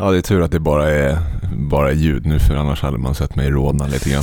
[0.00, 1.18] Ja, det är tur att det bara är,
[1.52, 4.22] bara är ljud nu för annars hade man sett mig rodna lite grann.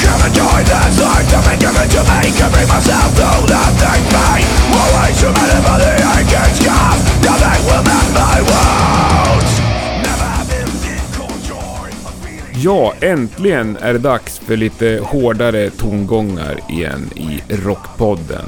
[0.00, 3.16] Come and join this life to be given to me Can bring myself
[12.58, 18.44] Ja, äntligen är det dags för lite hårdare tongångar igen i Rockpodden.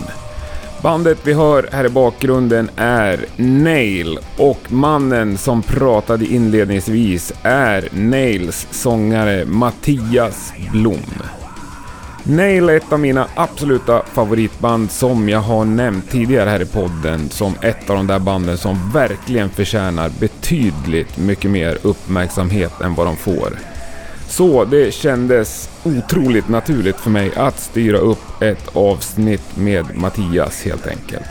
[0.82, 8.66] Bandet vi hör här i bakgrunden är Nail och mannen som pratade inledningsvis är Nails
[8.70, 11.22] sångare Mattias Blom.
[12.22, 17.28] Nail är ett av mina absoluta favoritband som jag har nämnt tidigare här i podden
[17.30, 23.06] som ett av de där banden som verkligen förtjänar betydligt mycket mer uppmärksamhet än vad
[23.06, 23.77] de får.
[24.28, 30.86] Så det kändes otroligt naturligt för mig att styra upp ett avsnitt med Mattias helt
[30.86, 31.28] enkelt.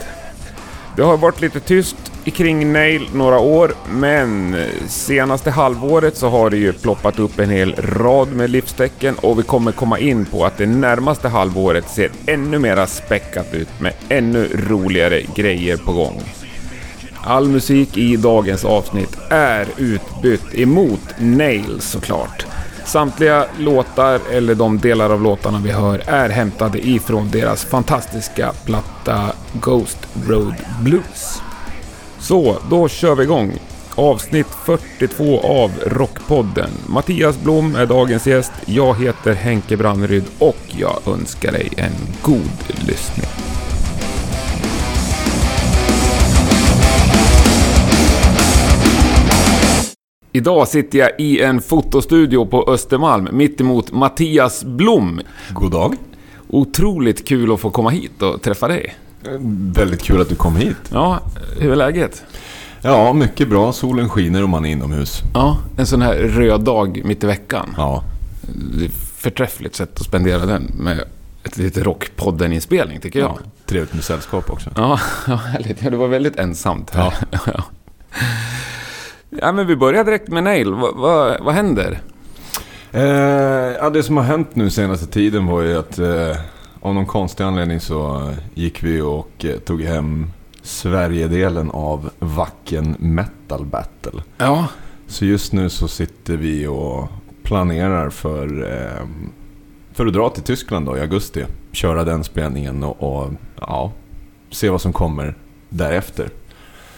[0.96, 6.56] Det har varit lite tyst kring Nail några år, men senaste halvåret så har det
[6.56, 10.56] ju ploppat upp en hel rad med livstecken och vi kommer komma in på att
[10.56, 16.22] det närmaste halvåret ser ännu mera späckat ut med ännu roligare grejer på gång.
[17.24, 22.46] All musik i dagens avsnitt är utbytt emot Nail såklart.
[22.88, 29.32] Samtliga låtar, eller de delar av låtarna vi hör, är hämtade ifrån deras fantastiska platta
[29.52, 31.42] Ghost Road Blues.
[32.18, 33.58] Så, då kör vi igång.
[33.94, 36.70] Avsnitt 42 av Rockpodden.
[36.86, 38.52] Mattias Blom är dagens gäst.
[38.64, 43.57] Jag heter Henke Branneryd och jag önskar dig en god lyssning.
[50.38, 55.20] Idag sitter jag i en fotostudio på Östermalm mitt emot Mattias Blom.
[55.50, 55.94] God dag.
[56.48, 58.94] Otroligt kul att få komma hit och träffa dig.
[59.74, 60.76] Väldigt kul att du kom hit.
[60.92, 61.20] Ja,
[61.60, 62.22] hur är läget?
[62.82, 63.72] Ja, mycket bra.
[63.72, 65.20] Solen skiner och man är inomhus.
[65.34, 67.74] Ja, en sån här röd dag mitt i veckan.
[67.76, 68.02] Ja,
[68.78, 71.04] Det är Förträffligt sätt att spendera den med
[71.44, 73.38] ett litet Rockpodden-inspelning tycker jag.
[73.44, 73.50] ja.
[73.66, 74.70] trevligt med sällskap också.
[74.76, 75.82] Ja, ja härligt.
[75.82, 77.14] Ja, det var väldigt ensamt här.
[77.46, 77.64] Ja.
[79.30, 80.74] ja, men vi börjar direkt med Nail.
[80.74, 82.00] Vad, vad, vad händer?
[82.92, 83.02] Eh,
[83.80, 86.36] ja, det som har hänt nu senaste tiden var ju att eh,
[86.80, 90.30] av någon konstig anledning så gick vi och eh, tog hem
[90.62, 94.22] Sverigedelen av Wacken Metal Battle.
[94.38, 94.68] Ja,
[95.06, 97.08] Så just nu så sitter vi och
[97.42, 99.06] planerar för, eh,
[99.92, 101.44] för att dra till Tyskland då i augusti.
[101.72, 103.92] Köra den spelningen och, och ja,
[104.50, 105.34] se vad som kommer
[105.68, 106.30] därefter.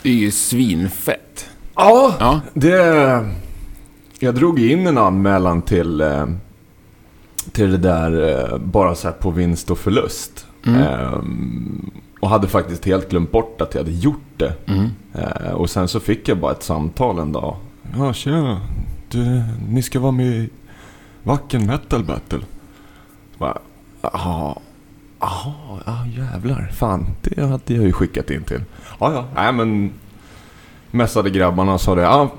[0.03, 1.51] det är ju svinfett.
[1.81, 3.25] Ja, Ja, det...
[4.23, 6.27] Jag drog in en anmälan till, eh,
[7.53, 10.47] till det där eh, bara så på vinst och förlust.
[10.67, 10.83] Mm.
[10.83, 14.55] Ehm, och hade faktiskt helt glömt bort att jag hade gjort det.
[14.67, 14.89] mm.
[15.15, 17.57] Eh, och sen så fick jag bara ett samtal en dag.
[17.97, 18.61] Ja, tjena.
[19.09, 20.51] Du, ni ska vara med i
[21.23, 22.41] Wacken Metal Battle.
[23.39, 23.59] Bara,
[24.03, 24.55] Jaha,
[25.21, 25.53] jaha,
[25.87, 26.71] ja jävlar.
[26.75, 28.61] Fan, det hade jag ju skickat in till.
[29.01, 29.25] Ja, ja.
[29.35, 29.91] Nej men,
[30.91, 32.03] mässade grabbarna och sa det.
[32.03, 32.31] Ja,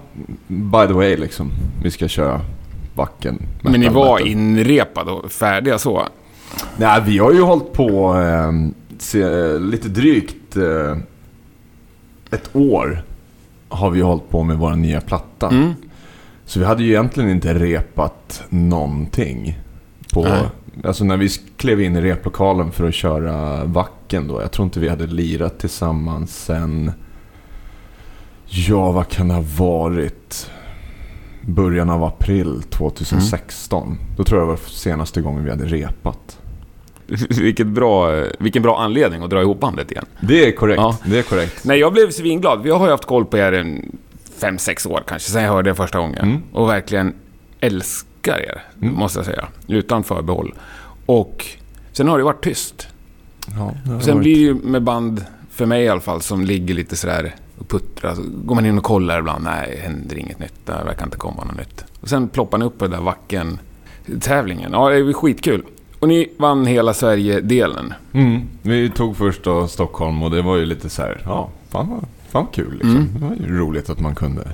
[0.47, 1.51] by the way liksom.
[1.83, 2.41] Vi ska köra
[2.95, 4.31] Metal men ni var Battle.
[4.31, 6.07] inrepade och färdiga så.
[6.77, 8.51] Nej, vi har ju hållit på eh,
[8.99, 10.97] se, lite drygt eh,
[12.31, 13.03] ett år.
[13.69, 15.49] Har vi hållit på med vår nya platta.
[15.49, 15.73] Mm.
[16.45, 19.59] Så vi hade ju egentligen inte repat någonting.
[20.13, 20.49] På, Nej.
[20.83, 24.41] alltså när vi klev in i replokalen för att köra Vacken då.
[24.41, 26.91] Jag tror inte vi hade lirat tillsammans sen...
[28.53, 30.49] Ja, vad kan det ha varit?
[31.41, 33.97] Början av april 2016.
[34.17, 36.37] Då tror jag det var senaste gången vi hade repat.
[37.29, 40.05] Vilket bra, vilken bra anledning att dra ihop bandet igen.
[40.21, 40.77] Det är korrekt.
[40.79, 40.97] Ja.
[41.05, 41.63] Det är korrekt.
[41.65, 42.61] Nej, jag blev svinglad.
[42.67, 43.97] Jag har ju haft koll på er en
[44.37, 46.17] fem sex år kanske, sen jag hörde er första gången.
[46.25, 46.41] Mm.
[46.53, 47.13] Och verkligen
[47.59, 48.93] älskar er, Mm.
[48.95, 49.47] måste jag säga.
[49.67, 50.53] Utan förbehåll.
[51.05, 51.45] Och
[51.91, 52.87] sen har det varit tyst.
[53.57, 56.45] Ja, det Sen varit- blir det ju med band, för mig i alla fall, som
[56.45, 58.15] ligger lite sådär och puttrar.
[58.15, 59.43] Så går man in och kollar ibland.
[59.43, 60.65] Nej, det händer inget nytt.
[60.65, 61.85] Det verkar inte komma något nytt.
[62.01, 63.59] Och sen ploppar ni upp på den där vacken
[64.19, 64.71] tävlingen.
[64.71, 65.63] Ja, det är skitkul.
[65.99, 67.93] Och ni vann hela Sverige-delen.
[68.13, 68.41] Mm.
[68.61, 71.99] Vi tog först då Stockholm och det var ju lite så här, ja, fan vad,
[72.29, 72.95] fan vad kul liksom.
[72.95, 73.09] Mm.
[73.13, 74.47] Det var ju roligt att man kunde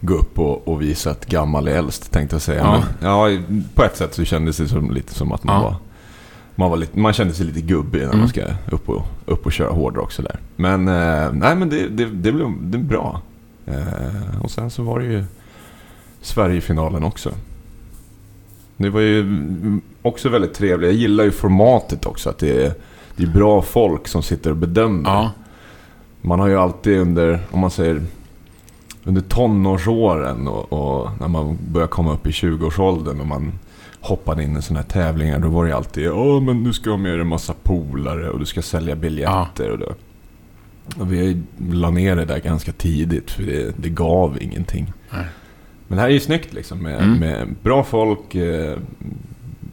[0.00, 2.60] gå upp och, och visa att gammal är äldst tänkte jag säga.
[2.60, 2.82] Ja.
[3.00, 3.42] Men, ja,
[3.74, 5.62] på ett sätt så kändes det som, lite som att man Ja.
[5.62, 5.76] var
[6.54, 8.18] man, var lite, man kände sig lite gubbig när Mm.
[8.18, 10.40] man ska upp och, upp och köra hårdrock sådär.
[10.56, 13.20] Men, eh, nej men det, det, det blev det bra.
[13.66, 15.24] Eh, och sen så var det ju
[16.20, 17.30] Sverigefinalen också.
[18.76, 19.26] Det var ju
[20.02, 20.86] också väldigt trevligt.
[20.90, 22.30] Jag gillar ju formatet också.
[22.30, 22.72] Att det är,
[23.16, 25.10] det är bra folk som sitter och bedömer.
[25.10, 25.30] Ja.
[26.20, 28.02] Man har ju alltid under, om man säger,
[29.04, 33.52] under tonårsåren och, och när man börjar komma upp i 20-årsåldern och man
[34.04, 35.38] hoppade in i sådana här tävlingar.
[35.38, 38.38] Då var det alltid Åh, men du ska ha med dig en massa polare och
[38.38, 39.70] du ska sälja biljetter.
[39.70, 39.94] Och, då.
[41.02, 44.92] och vi la ner det där ganska tidigt för det, det gav ingenting.
[45.12, 45.24] Nej.
[45.88, 47.18] Men det här är ju snyggt liksom med, Mm.
[47.18, 48.78] med bra folk, eh,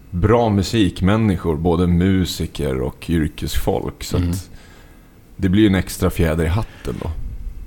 [0.09, 4.03] bra musikmänniskor, både musiker och yrkesfolk.
[4.03, 4.29] Så Mm.
[4.29, 4.49] att
[5.37, 7.09] det blir ju en extra fjäder i hatten då.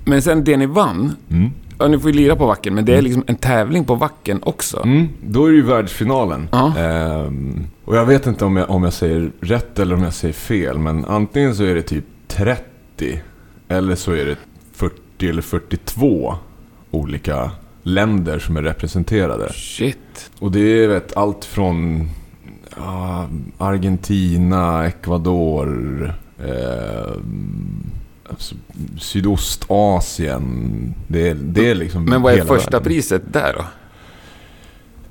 [0.05, 1.51] Men sen det ni vann, Mm.
[1.79, 4.39] Ja, ni får ju lira på Wacken, men det är liksom en tävling på Wacken
[4.43, 4.83] också.
[4.83, 6.49] Mm, då är det ju världsfinalen.
[6.51, 6.77] Ja.
[6.77, 10.33] Ehm, och jag vet inte om jag, om jag säger rätt eller om jag säger
[10.33, 13.21] fel, men antingen så är det typ 30
[13.67, 14.37] eller så är det
[14.73, 16.35] 40 eller 42
[16.91, 17.51] olika
[17.83, 19.53] länder som är representerade.
[19.53, 20.31] Shit.
[20.39, 22.09] Och det är vet, allt från
[22.77, 23.27] ja,
[23.57, 27.11] Argentina, Ecuador, eh,
[28.29, 28.55] alltså,
[28.99, 30.93] Sydostasien.
[31.07, 32.83] Det det är liksom Men vad är första världen.
[32.87, 33.65] priset där då?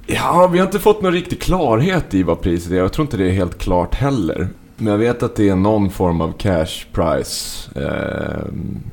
[0.07, 2.77] Ja, vi har inte fått någon riktig klarhet i vad priset är.
[2.77, 4.49] Jag tror inte det är helt klart heller.
[4.77, 8.45] Men jag vet att det är någon form av cash price eh,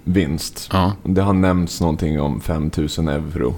[0.03, 0.69] vinst.
[0.73, 0.91] Ja.
[1.03, 3.55] Det har nämnts någonting om 5000 euro.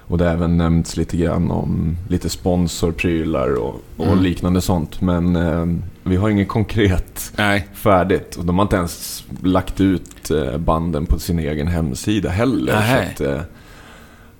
[0.00, 4.18] Och det har även nämnts lite grann om lite sponsorprylar och, och Mm.
[4.22, 5.00] liknande sånt.
[5.00, 5.66] Men eh,
[6.10, 7.68] vi har inget konkret Nej.
[7.74, 8.36] färdigt.
[8.36, 12.72] Och de har inte ens lagt ut eh, banden på sin egen hemsida heller.
[12.74, 13.14] Nej.
[13.18, 13.40] Så att, eh,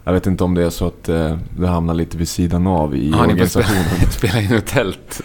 [0.05, 2.95] jag vet inte om det är så att eh, det hamnar lite vid sidan av
[2.97, 4.11] i Ja, ni får spela, organisationen.
[4.11, 5.21] spela in ett tält.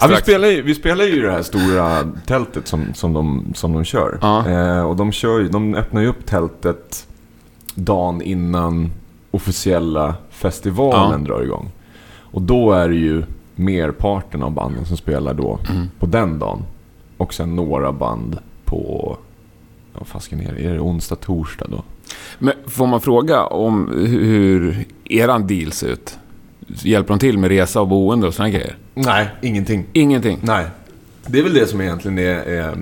[0.00, 3.72] Ja, vi, spelar ju, vi spelar ju det här stora tältet som, som, de, som
[3.72, 4.18] de kör.
[4.20, 4.48] Ja.
[4.50, 7.06] Eh, och de, kör, ju- de öppnar ju upp tältet
[7.74, 8.90] dagen innan
[9.30, 11.70] officiella festivalen drar igång.
[12.18, 13.22] Och då är det ju
[13.56, 15.86] merparten av banden som spelar då Mm.
[15.98, 16.62] på den dagen.
[17.16, 19.16] Och sen några band på...
[19.92, 20.64] Ja, vad fasken är det?
[20.66, 21.82] Är det onsdag, torsdag då?
[22.38, 26.18] Men får man fråga om hur eran deal ser ut?
[26.68, 28.76] Hjälper de till med resa och boende och såna grejer?
[28.94, 29.84] Nej, ingenting.
[29.92, 30.38] Ingenting?
[30.42, 30.66] Nej.
[31.26, 32.76] Det är väl det som egentligen är, är,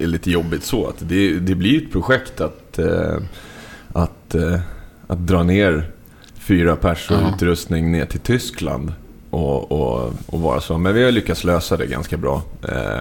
[0.00, 0.86] är lite jobbigt så.
[0.86, 3.16] Att det, det blir ett projekt att, eh,
[3.92, 4.60] att, eh,
[5.06, 5.90] att dra ner
[6.34, 8.92] fyra pers och utrustning ner till Tyskland.
[9.32, 10.78] Och, och, och vara så.
[10.78, 12.42] Men vi har lyckats lösa det ganska bra.
[12.68, 13.00] Eh,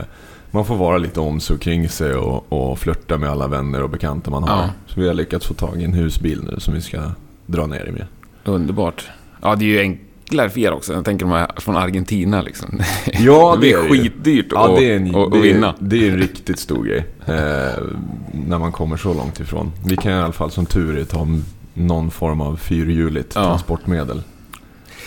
[0.51, 3.83] man får vara lite om sig och kring sig och, och flörta med alla vänner
[3.83, 4.57] och bekanta man har.
[4.57, 4.69] Ja.
[4.87, 7.01] Så vi har lyckats få tag i en husbil nu som vi ska
[7.45, 8.05] dra ner i med.
[8.43, 9.09] Underbart.
[9.41, 10.93] Ja, det är ju enklare för er också.
[10.93, 12.79] Jag tänker de här från Argentina liksom.
[13.05, 15.75] Ja, det det är skitdyrt Ja, att, det är en, att, det är, vinna.
[15.79, 17.05] Det är en riktigt stor grej.
[17.25, 17.83] Eh,
[18.31, 19.71] när man kommer så långt ifrån.
[19.85, 21.27] Vi kan i alla fall som tur är ta
[21.73, 23.43] någon form av fyrhjuligt Ja.
[23.43, 24.21] transportmedel.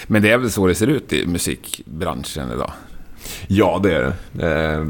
[0.06, 2.72] Men det är väl så det ser ut i musikbranschen idag?
[3.46, 4.72] Ja, det är det.
[4.72, 4.84] Eh,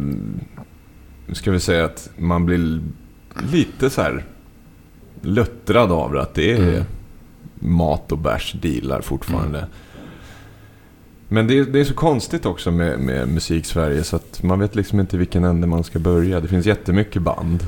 [1.26, 2.81] nu ska vi säga att man blir
[3.52, 4.25] lite så här
[5.22, 6.22] luttrad av det.
[6.22, 6.84] Att det är Mm.
[7.58, 9.66] mat och bärs dealar fortfarande.
[11.28, 14.75] Men det är, det är så konstigt också med, med musik-Sverige så att man vet
[14.75, 16.40] liksom inte vilken ände man ska börja.
[16.40, 17.66] Det finns jättemycket band.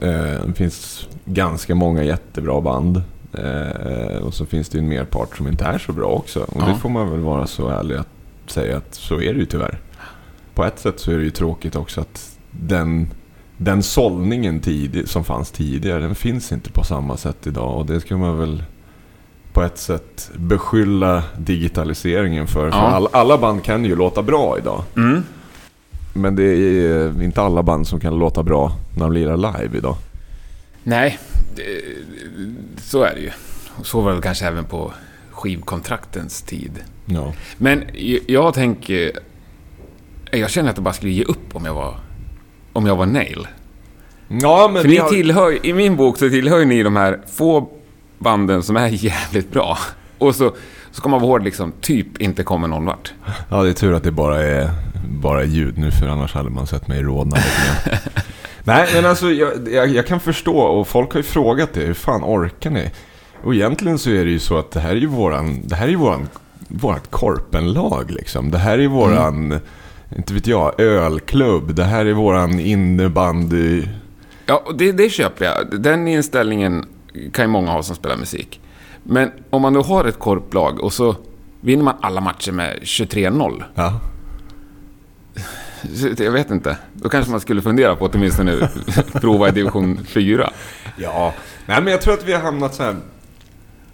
[0.00, 3.02] Eh, det finns ganska många jättebra band.
[3.32, 6.40] Eh, och så finns det ju en merpart som inte är så bra också.
[6.40, 6.66] Och Ja.
[6.66, 8.08] det får man väl vara så ärlig att
[8.46, 9.78] säga att så är det ju tyvärr.
[10.54, 13.10] På ett sätt så är det ju tråkigt också att den,
[13.56, 17.76] den sållningen tid, som fanns tidigare, den finns inte på samma sätt idag.
[17.78, 18.62] Och det ska man väl
[19.52, 22.70] på ett sätt beskylla digitaliseringen för.
[22.70, 22.86] För Ja.
[22.86, 24.82] all, alla band kan ju låta bra idag.
[24.96, 25.22] Mm.
[26.12, 29.96] Men det är inte alla band som kan låta bra när de lirar live idag.
[30.82, 31.18] Nej,
[31.54, 31.80] det,
[32.82, 33.30] så är det ju.
[33.82, 34.92] Så var det kanske även på
[35.30, 36.72] skivkontraktens tid.
[37.04, 37.32] Ja.
[37.58, 37.84] Men
[38.26, 39.12] jag tänker...
[40.32, 41.94] Jag känner att jag bara skulle ge upp om jag var,
[42.72, 43.48] om jag var Nail.
[44.28, 47.68] Ja, men För ni har- tillhör, i min bok så tillhör ni de här få
[48.18, 49.78] banden som är jävligt bra.
[50.18, 50.54] Och så,
[50.90, 53.12] så kommer man ihåg liksom typ inte kommer någon vart.
[53.48, 54.70] Ja, det är tur att det bara är,
[55.08, 58.00] bara är ljud nu för annars hade man sett mig rodna lite.
[58.70, 61.80] Nej, men alltså jag, jag, jag kan förstå och folk har ju frågat det.
[61.80, 62.90] Hur fan orkar ni?
[63.44, 65.86] Och egentligen så är det ju så att det här är ju våran, det här
[65.86, 66.28] är ju våran,
[66.68, 68.50] vårat korpenlag liksom.
[68.50, 69.60] Det här är ju våran,
[70.16, 71.74] inte vet jag, ölklubb.
[71.74, 73.84] Det här är våran innebandy.
[74.46, 75.82] Ja, och det, det köper jag.
[75.82, 76.86] Den inställningen
[77.32, 78.60] kan ju många ha som spelar musik.
[79.02, 81.16] Men om man då har ett korplag och så
[81.60, 83.62] vinner man alla matcher med 23-0.
[83.74, 84.00] Ja.
[86.18, 86.76] Jag vet inte.
[86.94, 88.70] Då kanske man skulle fundera på att åtminstone
[89.12, 90.50] prova i division 4.
[90.96, 91.34] Ja,
[91.66, 92.96] nej men jag tror att vi har hamnat så här.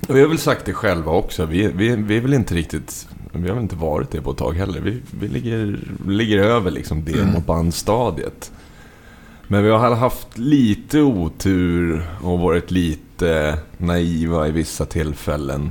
[0.09, 1.45] Och vi har väl sagt det själva också.
[1.45, 3.09] Vi, vi, vi är väl inte riktigt
[3.43, 4.81] vi har väl inte varit det på ett tag heller.
[4.81, 8.53] Vi, vi ligger, ligger över liksom demobandstadiet.
[9.49, 15.71] Men vi har haft lite otur och varit lite naiva i vissa tillfällen.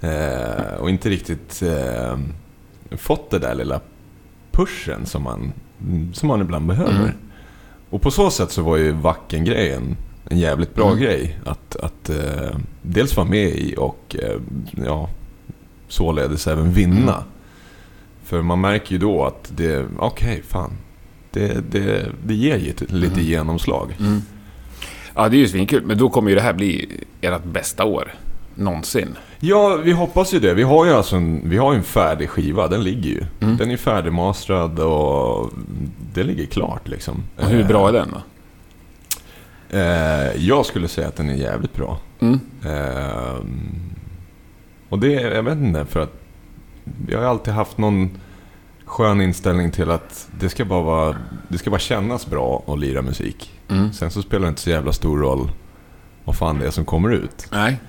[0.00, 2.18] Eh, och inte riktigt eh,
[2.96, 3.80] fått det där lilla
[4.56, 5.52] pushen som man,
[6.12, 7.00] som man ibland behöver.
[7.00, 7.10] Mm.
[7.90, 9.96] Och på så sätt så var ju Wacken-grejen
[10.30, 11.00] en jävligt bra Mm.
[11.02, 11.38] grej.
[11.44, 14.40] Att, att eh, dels vara med i och eh,
[14.86, 15.08] ja,
[15.88, 17.12] således även vinna.
[17.14, 17.24] Mm.
[18.24, 20.70] För man märker ju då att det, okej, fan.
[21.30, 23.24] Det, det, det ger ju ett- lite Mm.
[23.26, 23.96] genomslag.
[24.00, 24.20] Mm.
[25.14, 25.82] Ja, det är ju svinkul.
[25.86, 26.88] Men då kommer ju det här bli
[27.20, 28.14] ert bästa år
[28.56, 29.16] någonsin.
[29.40, 30.54] Ja, vi hoppas ju det.
[30.54, 32.68] Vi har ju alltså en, vi har en färdig skiva.
[32.68, 33.24] Den ligger ju.
[33.40, 33.56] Mm.
[33.56, 35.50] Den är färdigmastrad och
[36.14, 37.22] det ligger klart liksom.
[37.36, 38.20] Och hur bra är den då?
[39.78, 41.98] Eh, jag skulle säga att den är jävligt bra.
[42.20, 42.40] Mm.
[42.64, 43.70] Ehm,
[44.88, 46.12] och det, jag vet inte, för att
[47.08, 48.10] jag har alltid haft någon
[48.84, 51.16] skön inställning till att det ska bara, vara,
[51.48, 53.52] det ska bara kännas bra att lira musik.
[53.68, 53.92] Mm.
[53.92, 55.50] Sen så spelar det inte så jävla stor roll
[56.24, 57.48] vad fan det är som kommer ut.
[57.52, 57.80] Nej.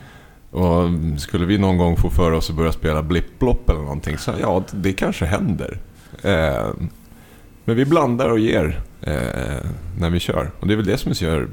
[0.51, 4.31] Och skulle vi någon gång få för oss att börja spela blipplopp eller någonting så
[4.41, 5.79] ja, det kanske händer.
[6.23, 6.89] Ehm,
[7.65, 10.51] men vi blandar och ger eh, när vi kör.
[10.59, 11.47] Och det är väl det som gör,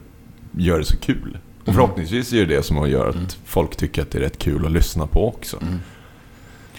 [0.52, 1.38] gör det så kul.
[1.62, 1.74] Och Mm.
[1.74, 3.26] förhoppningsvis är det det som gör att Mm.
[3.44, 5.56] folk tycker att det är rätt kul att lyssna på också.
[5.62, 5.78] Mm.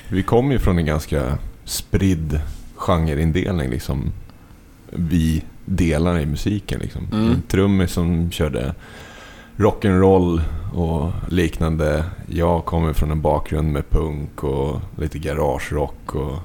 [0.09, 2.39] Vi kommer ju från en ganska spridd
[2.75, 4.11] genreindelning liksom.
[4.89, 7.07] Vi delar i musiken liksom.
[7.13, 7.31] Mm.
[7.31, 8.73] En trummis som körde
[9.57, 10.41] rock'n'roll
[10.75, 12.03] och liknande.
[12.27, 16.37] Jag kommer från en bakgrund med punk och lite garagerock och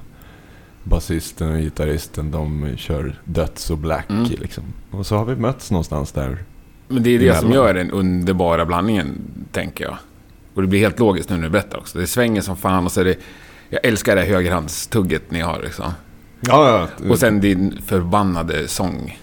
[0.83, 4.23] basisten och gitarristen de kör döds och black Mm.
[4.23, 4.63] liksom.
[4.91, 6.37] Och så har vi mötts någonstans där.
[6.87, 7.65] Men det är det som Emellan.
[7.67, 9.21] gör den underbara blandningen,
[9.51, 9.97] tänker jag.
[10.53, 11.99] Och det blir helt logiskt nu när du berättar också.
[11.99, 13.15] Det svänger som fan och så är det...
[13.69, 15.85] Jag älskar det här högerhandstugget ni har liksom.
[16.41, 17.07] Ja, ja.
[17.09, 19.19] Och sen din förbannade sång.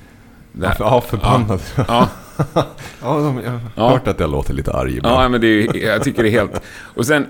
[0.52, 0.76] Där.
[0.78, 1.60] Ja, förbannad.
[1.76, 2.08] Ja, Ja,
[3.00, 3.88] de, jag har Ja.
[3.90, 5.22] hört att jag låter lite arg ibland.
[5.24, 6.60] ja men det är, jag tycker det är helt...
[6.96, 7.26] Och sen,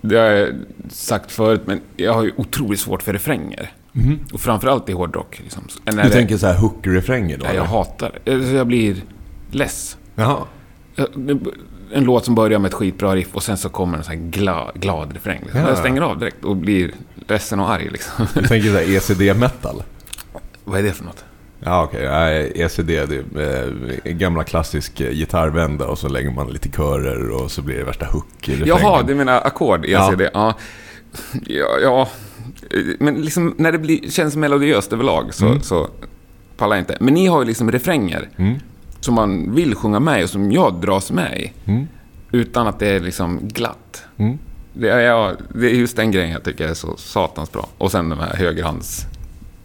[0.00, 0.48] det har jag
[0.88, 3.72] sagt förut, men jag har ju otroligt svårt för refränger.
[3.92, 4.18] Mhm.
[4.32, 5.38] Och framförallt i hårdrock.
[5.42, 5.62] Liksom.
[5.84, 7.44] När Du det- tänker så här hook-refränger då?
[7.46, 8.32] Ja, jag hatar det.
[8.34, 8.96] Alltså, Jag blir
[9.50, 9.96] less.
[10.14, 10.36] Jaha.
[11.92, 14.20] En låt som börjar med ett skitbra riff och sen så kommer en sån här
[14.30, 15.40] glad, glad refräng.
[15.42, 15.60] Liksom.
[15.60, 15.68] Ja.
[15.68, 16.90] Jag stänger av direkt och blir
[17.28, 18.26] ledsen och arg liksom.
[18.34, 19.82] Du tänker så här ECD-metal?
[20.64, 21.24] Vad är det för något?
[21.66, 22.08] Ja, okej.
[22.08, 23.72] Nej, ECD, det är
[24.04, 27.84] eh, gamla klassisk eh, gitarrvända och så lägger man lite körer och så blir det
[27.84, 28.68] värsta hook i refrängen.
[28.82, 29.84] Jaha, du menar ackord?
[29.84, 30.20] ECD?
[30.34, 30.54] Ja.
[31.46, 32.08] Ja, ja.
[32.98, 35.60] Men liksom när det blir, känns melodiöst överlag så, Mm.
[35.60, 35.88] så
[36.56, 36.96] pallar jag inte.
[37.00, 38.54] Men ni har ju liksom refränger Mm.
[39.00, 41.52] som man vill sjunga med och som jag dras med i.
[41.70, 41.86] Mm.
[42.32, 44.02] Utan att det är liksom glatt.
[44.16, 44.38] Mm.
[44.72, 47.68] Det är, ja, det är just den grejen jag tycker är så satans bra.
[47.78, 49.06] Och sen de här högerhands...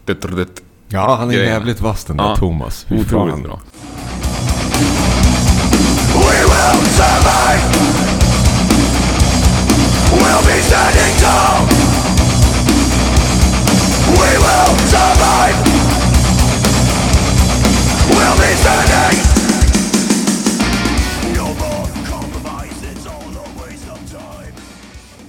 [0.06, 0.62] Dutt, dutt.
[0.94, 1.54] Ja, han är Grejerna.
[1.54, 2.36] jävligt vass den där Ja.
[2.36, 2.86] Thomas.
[2.90, 3.44] Fy Otroligt fan.
[3.44, 3.60] bra.
[6.14, 7.62] We will survive.
[10.12, 11.68] We'll be standing tall.
[14.08, 15.58] We will survive.
[18.10, 19.22] We'll be standing.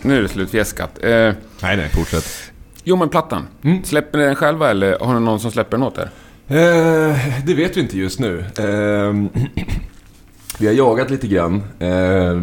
[0.04, 0.98] Nu är det slutfjäskat.
[1.04, 1.10] Eh,
[1.60, 2.51] Nej, nej, fortsätt.
[2.84, 3.46] Jo, men plattan.
[3.62, 3.84] Mm.
[3.84, 6.10] Släpper ni den själva eller har ni någon som släpper den åt er?
[6.46, 8.38] Eh, det vet vi inte just nu.
[8.58, 9.42] Eh,
[10.58, 11.54] vi har jagat lite grann.
[11.78, 12.42] Eh,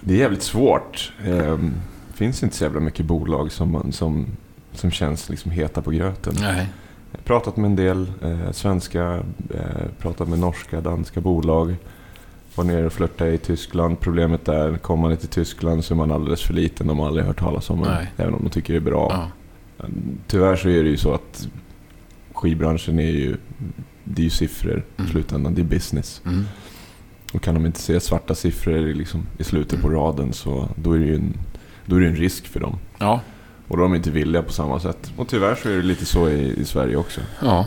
[0.00, 1.12] det är jävligt svårt.
[1.24, 1.58] Eh,
[2.08, 4.26] det finns inte så jävla mycket bolag som, som,
[4.72, 6.34] som känns liksom heta på gröten.
[6.40, 6.68] Nej.
[7.12, 9.22] Jag har pratat med en del eh, svenska,
[9.54, 11.76] eh, pratat med norska, danska bolag.
[12.54, 14.00] Var nere och flörtade i Tyskland.
[14.00, 16.86] Problemet är, kommer man till Tyskland så är man alldeles för liten.
[16.86, 17.78] De har aldrig hört talas om.
[17.80, 18.06] Nej.
[18.16, 19.30] Även om de tycker det är bra.
[19.78, 19.86] Ja.
[20.26, 21.48] Tyvärr så är det ju så att
[22.32, 23.36] skivbranschen är ju,
[24.04, 25.10] det är ju siffror i Mm.
[25.10, 25.54] slutändan.
[25.54, 26.22] Det är business.
[26.26, 26.44] Mm.
[27.32, 30.92] Och kan de inte se svarta siffror i liksom, i slutet på raden så då
[30.92, 31.34] är det ju en,
[31.86, 32.78] då är det en risk för dem.
[32.98, 33.20] Ja.
[33.68, 35.12] Och då är de inte villiga på samma sätt.
[35.16, 37.20] Och tyvärr så är det lite så i, i Sverige också.
[37.42, 37.66] Ja.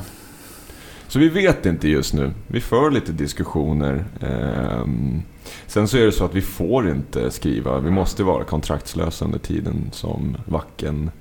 [1.07, 2.31] Så vi vet inte just nu.
[2.47, 4.05] Vi för lite diskussioner.
[4.21, 5.21] Ehm,
[5.67, 7.79] sen så är det så att vi får inte skriva.
[7.79, 11.11] Vi måste vara kontraktslösa under tiden som vacken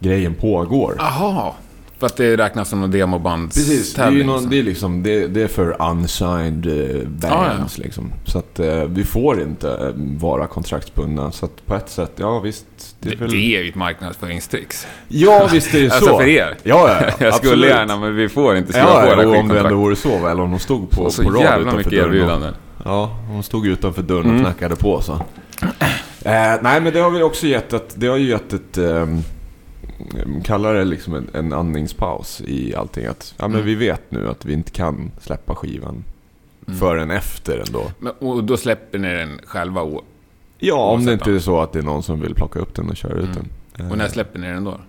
[0.00, 0.96] grejen pågår.
[1.00, 1.56] Aha.
[1.98, 4.48] För att det räknas som en demobands Precis, det är, ju någon, så.
[4.48, 7.78] det, är liksom, det, det är för unsigned eh, bands.
[7.78, 8.12] Liksom.
[8.24, 9.90] Så att eh, vi får inte eh,
[10.20, 11.32] vara kontraktsbundna.
[11.32, 12.66] Så att på ett sätt, ja visst.
[13.00, 13.30] Det Det, är väl...
[13.30, 14.86] det är ju ett marknadföringstrix.
[15.08, 15.94] Ja, visst är det så.
[15.96, 16.56] Alltså för er.
[16.62, 19.48] Ja, ja, Jag skulle gärna, men vi får inte skriva Ja, på ja, och om
[19.48, 20.28] det ändå vore så.
[20.28, 22.54] Eller om de stod på, så på rad jävla utanför mycket erbjudanden.
[22.84, 24.44] Ja, hon stod utanför dörren och Mm.
[24.44, 25.12] knackade på så.
[25.12, 29.22] Eh, nej, men det har vi också gett ett, det har ju gett ett, um,
[30.44, 33.06] kallar det liksom en, en andningspaus i allting.
[33.06, 33.66] Att, ja men Mm.
[33.66, 36.04] vi vet nu att vi inte kan släppa skivan
[36.68, 36.80] Mm.
[36.80, 37.82] förrän efter ändå.
[37.98, 39.80] Men, och då släpper ni den själva?
[39.82, 40.04] Och,
[40.58, 42.88] Ja, om det inte är så att det är någon som vill plocka upp den
[42.90, 43.36] och köra ut Mm.
[43.74, 43.86] den.
[43.86, 44.80] Eh, och när släpper ni den då?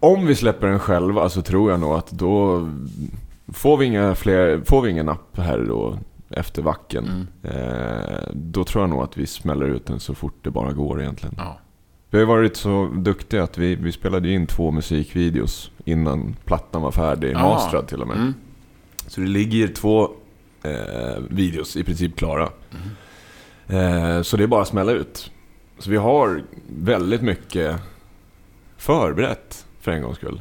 [0.00, 2.68] Om vi släpper den själva så tror jag nog att då
[3.48, 5.98] får vi inga fler, får vi ingen napp här då
[6.30, 7.26] efter vacken.
[7.44, 7.56] Mm.
[7.56, 11.00] Eh, då tror jag nog att vi smäller ut den så fort det bara går
[11.02, 11.34] egentligen.
[11.38, 11.58] Ja.
[12.10, 16.90] Vi har varit så duktiga att vi, vi spelade in två musikvideos innan plattan var
[16.90, 17.38] färdig, Ja.
[17.42, 18.16] mastrad till och med.
[18.16, 18.34] Mm.
[19.06, 20.10] Så det ligger två
[20.62, 22.48] eh, videos i princip klara.
[23.66, 25.30] Eh, så det är bara att smälla ut.
[25.78, 27.76] Så vi har väldigt mycket
[28.76, 30.40] förberett för en gångs skull.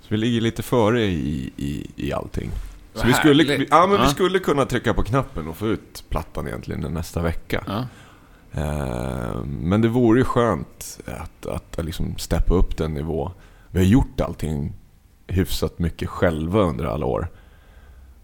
[0.00, 2.50] Så vi ligger lite före i, i, i allting.
[2.94, 4.02] Så vi skulle, vi, ja, men Ja.
[4.04, 7.64] vi skulle kunna trycka på knappen och få ut plattan egentligen nästa vecka.
[7.66, 7.86] Ja.
[8.52, 13.32] Eh, Men det vore ju skönt att, att liksom steppa upp den nivå.
[13.70, 14.72] Vi har gjort allting
[15.26, 17.28] hyfsat mycket själva under alla år.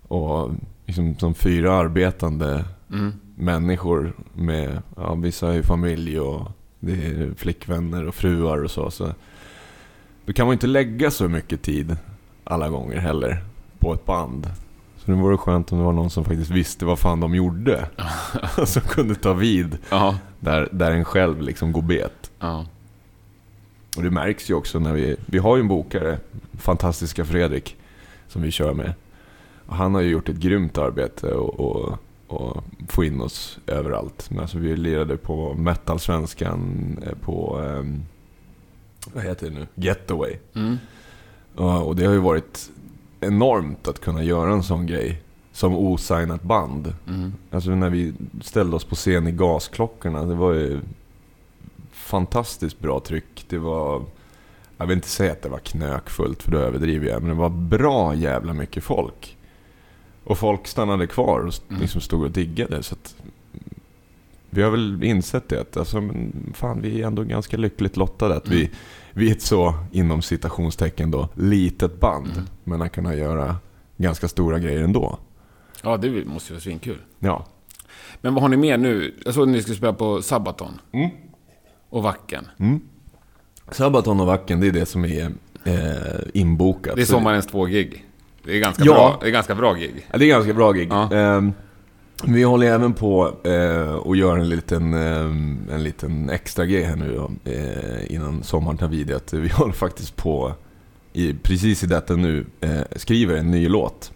[0.08, 0.50] Och
[0.86, 3.12] liksom som fyra arbetande Mm.
[3.36, 6.48] människor med, ja vissa har ju familj och
[6.80, 8.90] det är flickvänner och fruar och så.
[8.90, 9.14] så
[10.26, 11.96] då kan man inte lägga så mycket tid
[12.44, 13.44] alla gånger heller
[13.78, 14.46] på ett band.
[15.04, 17.88] Så det vore skönt om det var någon som faktiskt visste vad fan de gjorde.
[18.66, 20.18] som kunde ta vid Ja.
[20.40, 22.30] där, där en själv liksom går bet.
[22.40, 22.66] Ja.
[23.96, 25.16] Och det märks ju också när vi...
[25.26, 26.18] Vi har ju en bokare,
[26.58, 27.76] fantastiska Fredrik,
[28.28, 28.92] som vi kör med.
[29.66, 34.26] Och han har ju gjort ett grymt arbete och, och, och få in oss överallt.
[34.30, 37.60] Men alltså vi lirade på Metal-svenskan, eh, på...
[37.66, 38.02] ehm,
[39.14, 39.66] vad heter det nu?
[39.74, 40.36] Getaway.
[40.54, 40.78] Mm.
[41.54, 42.70] Och, och det har ju varit
[43.26, 46.94] enormt att kunna göra en sån grej som osignat band.
[47.08, 47.32] Mm.
[47.50, 48.12] Alltså när vi
[48.42, 50.80] ställde oss på scen i Gasklockorna, det var ju
[51.92, 53.44] fantastiskt bra tryck.
[53.48, 54.02] Det var...
[54.76, 57.22] Jag vill inte säga att det var knökfullt, för då överdriver jag.
[57.22, 59.36] Men det var bra jävla mycket folk.
[60.24, 61.82] Och folk stannade kvar och Mm.
[61.82, 62.82] liksom stod och diggade.
[62.82, 63.14] Så att
[64.50, 65.60] vi har väl insett det.
[65.60, 66.02] Att alltså,
[66.54, 68.34] fan, vi är ändå ganska lyckligt lottade.
[68.36, 68.70] Att vi,
[69.14, 72.26] Vi är ett så, inom citationstecken då, litet band.
[72.32, 72.44] Mm.
[72.64, 73.56] Men att kunna göra
[73.96, 75.18] ganska stora grejer ändå.
[75.82, 76.98] ja, det måste ju vara svinkul.
[77.18, 77.46] Ja.
[78.20, 79.14] Men vad har ni mer nu?
[79.24, 80.80] Jag såg att ni skulle spela på Sabaton.
[80.92, 81.10] Mm.
[81.88, 82.48] Och Vacken.
[82.58, 82.80] Mm.
[83.70, 85.32] Sabaton och Vacken, det är det som är
[85.64, 86.96] eh, inbokat.
[86.96, 88.04] Det är sommarens två gig.
[88.44, 88.92] Det är ganska, Ja.
[88.94, 90.06] bra, det är ganska bra gig.
[90.12, 90.88] Ja, det är ganska bra gig.
[90.92, 91.12] Ja.
[91.14, 91.52] Ehm,
[92.22, 96.96] vi håller även på eh, och gör en liten, ehm, en liten extra grej här
[96.96, 99.12] nu eh, innan sommaren tar vid.
[99.12, 100.52] Att vi håller faktiskt på,
[101.12, 104.12] i, precis i detta nu, eh, skriver en ny låt.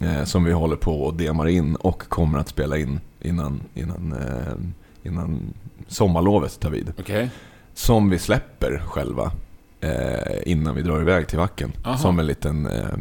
[0.00, 4.12] Eh, som vi håller på och demar in och kommer att spela in innan, innan,
[4.12, 4.54] eh,
[5.02, 5.40] innan
[5.88, 6.92] sommarlovet tar vid.
[6.98, 7.30] Okej.
[7.74, 9.32] Som vi släpper själva
[9.80, 11.72] eh, innan vi drar iväg till Vacken.
[11.84, 11.98] Aha.
[11.98, 12.96] Som en liten, eh,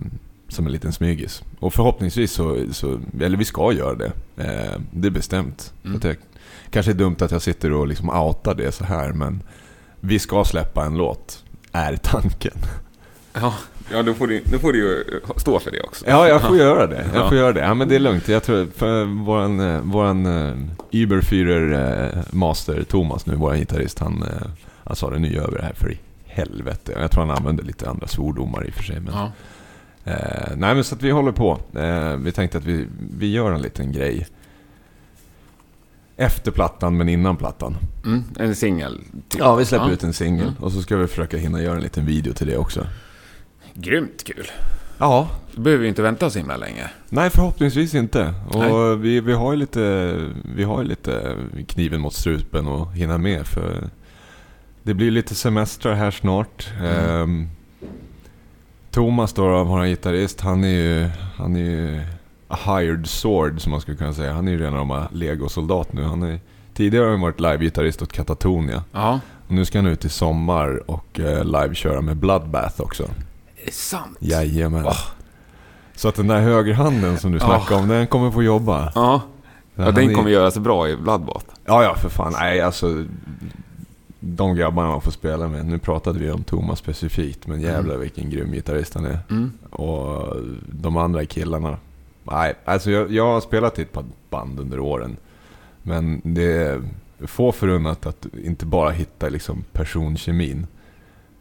[0.53, 1.43] som en liten smygis.
[1.59, 4.11] Och förhoppningsvis så, så, eller vi ska göra det.
[4.37, 5.73] Eh, det är bestämt.
[5.85, 5.99] Mm.
[5.99, 6.17] Det
[6.69, 9.43] kanske är dumt att jag sitter och liksom outar det så här men
[9.99, 12.53] vi ska släppa en låt, är tanken.
[13.33, 13.53] Ja,
[13.91, 15.03] ja då, får du, då får du ju
[15.37, 16.05] stå för det också.
[16.07, 17.05] Ja, jag får göra det.
[17.13, 17.29] Jag Ja.
[17.29, 17.59] får göra det.
[17.61, 18.27] Ja, men det är lugnt.
[18.27, 20.25] Jag tror, för våran, eh, våran
[20.91, 21.73] Überführer
[22.17, 24.47] eh, master Thomas nu, våran gitarrist, han, eh,
[24.83, 26.93] han sa det nu gör vi det här för i helvete.
[27.01, 28.99] Jag tror han använde lite andra svordomar i och för sig.
[28.99, 29.31] Men, Ja.
[30.05, 31.59] Eh, nej, men så att vi håller på.
[31.75, 32.87] Eh, vi tänkte att vi,
[33.17, 34.27] vi gör en liten grej.
[36.17, 37.77] Efter plattan, men innan plattan.
[38.05, 39.01] Mm, en singel.
[39.29, 39.39] Typ.
[39.41, 39.91] Ja, vi släpper Ja.
[39.91, 40.47] ut en singel.
[40.47, 40.63] Mm.
[40.63, 42.87] Och så ska vi försöka hinna göra en liten video till det också.
[43.73, 44.47] Grymt kul.
[44.97, 46.89] Ja, Då behöver vi inte vänta så himla länge.
[47.09, 48.33] Nej, förhoppningsvis inte.
[48.49, 48.95] Och Nej.
[48.95, 50.15] vi, vi har ju lite,
[50.55, 51.37] vi har lite
[51.67, 53.89] kniven mot strupen och hinna med för
[54.83, 56.69] det blir lite semestrar här snart.
[56.79, 57.21] Mm.
[57.21, 57.49] Ehm,
[58.93, 62.01] Thomas då, vår gitarrist, han är ju, han är ju
[62.47, 64.33] a hired sword som man skulle kunna säga.
[64.33, 66.03] Han är ju redan rama legosoldat nu.
[66.03, 66.39] Han är,
[66.73, 68.83] tidigare har han varit live-gitarrist åt Katatonia.
[68.91, 69.19] Ja.
[69.47, 73.03] Och nu ska han ut i sommar och eh, live-köra med Bloodbath också.
[73.03, 74.17] Är det sant?
[74.19, 74.85] Jajamän.
[74.85, 74.97] Åh.
[75.95, 78.91] Så att den där högerhanden som du snackade om, den kommer få jobba.
[78.95, 79.21] Ja.
[79.75, 81.45] Ja, den är- kommer göra sig bra i Bloodbath.
[81.65, 82.33] Ja, ja för fan.
[82.39, 83.05] Nej, alltså.
[84.25, 85.65] De grabbarna man får spela med.
[85.65, 89.19] Nu pratade vi om Thomas specifikt, men jävlar vilken grym gitarrist han är.
[89.29, 89.51] Mm.
[89.69, 90.35] Och
[90.71, 91.77] de andra killarna.
[92.23, 95.17] Nej, alltså jag, jag har spelat i ett par band under åren.
[95.83, 96.81] Men det är
[97.19, 100.67] få förunnat att inte bara hitta liksom personkemin.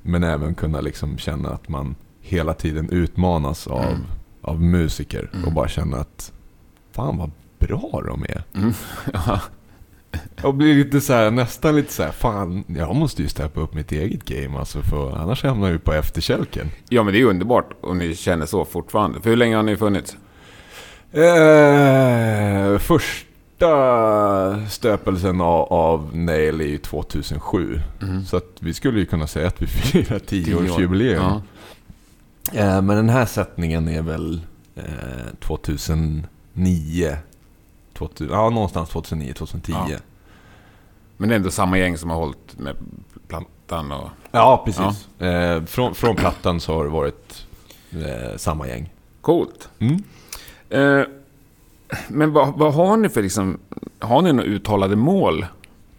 [0.03, 4.01] Men även kunna liksom känna att man hela tiden utmanas av, Mm.
[4.43, 5.31] av musiker.
[5.33, 5.45] Mm.
[5.45, 6.33] Och bara känna att
[6.93, 8.43] fan vad bra de är.
[8.55, 8.73] Mm.
[9.13, 9.41] Ja.
[10.43, 13.75] Och blir lite så här, nästan lite så här, fan, jag måste ju steppa upp
[13.75, 16.71] mitt eget game alltså, för annars hamnar jag ju på efterkälken.
[16.89, 19.21] Ja, men det är ju underbart om ni känner så fortfarande.
[19.21, 20.17] För hur länge har ni funnits?
[21.13, 27.81] Eh, första stöpelsen av, av Nail är ju 2007.
[28.27, 31.41] Så att vi skulle ju kunna säga att vi firar 10-årsjubileum.
[32.53, 32.61] Ja.
[32.61, 34.41] Eh, men den här sättningen är väl
[34.77, 34.83] eh,
[35.41, 37.17] 2009.
[37.95, 39.61] 2000, ja, någonstans 2009-2010.
[39.67, 39.87] Ja.
[39.91, 39.99] Ja.
[41.17, 42.77] Men det är ändå samma gäng som har hållit med
[43.29, 44.09] plattan och...
[44.65, 45.21] precis.
[45.21, 47.47] Eh, från, från plattan så har det varit
[47.93, 48.93] eh, samma gäng.
[49.21, 49.69] Coolt.
[49.79, 50.03] Mm.
[50.71, 51.07] Eh,
[52.09, 53.59] men vad, vad har ni för liksom...
[53.99, 55.47] Har ni några uttalade mål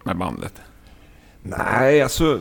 [0.04, 0.54] med bandet?
[1.42, 2.40] Nej, alltså...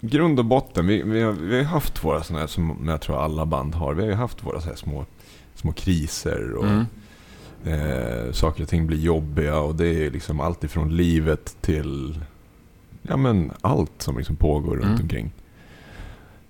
[0.00, 0.86] Grund och botten.
[0.86, 3.94] Vi, vi, har, vi har haft våra sådana här, som jag tror alla band har.
[3.94, 5.04] Vi har ju haft våra så här små,
[5.54, 6.86] små kriser och Mm.
[7.68, 9.58] Eh, saker och ting blir jobbiga.
[9.60, 12.20] Och det är liksom allt ifrån livet till
[13.02, 15.00] ja, men allt som liksom pågår runt Mm.
[15.02, 15.30] omkring.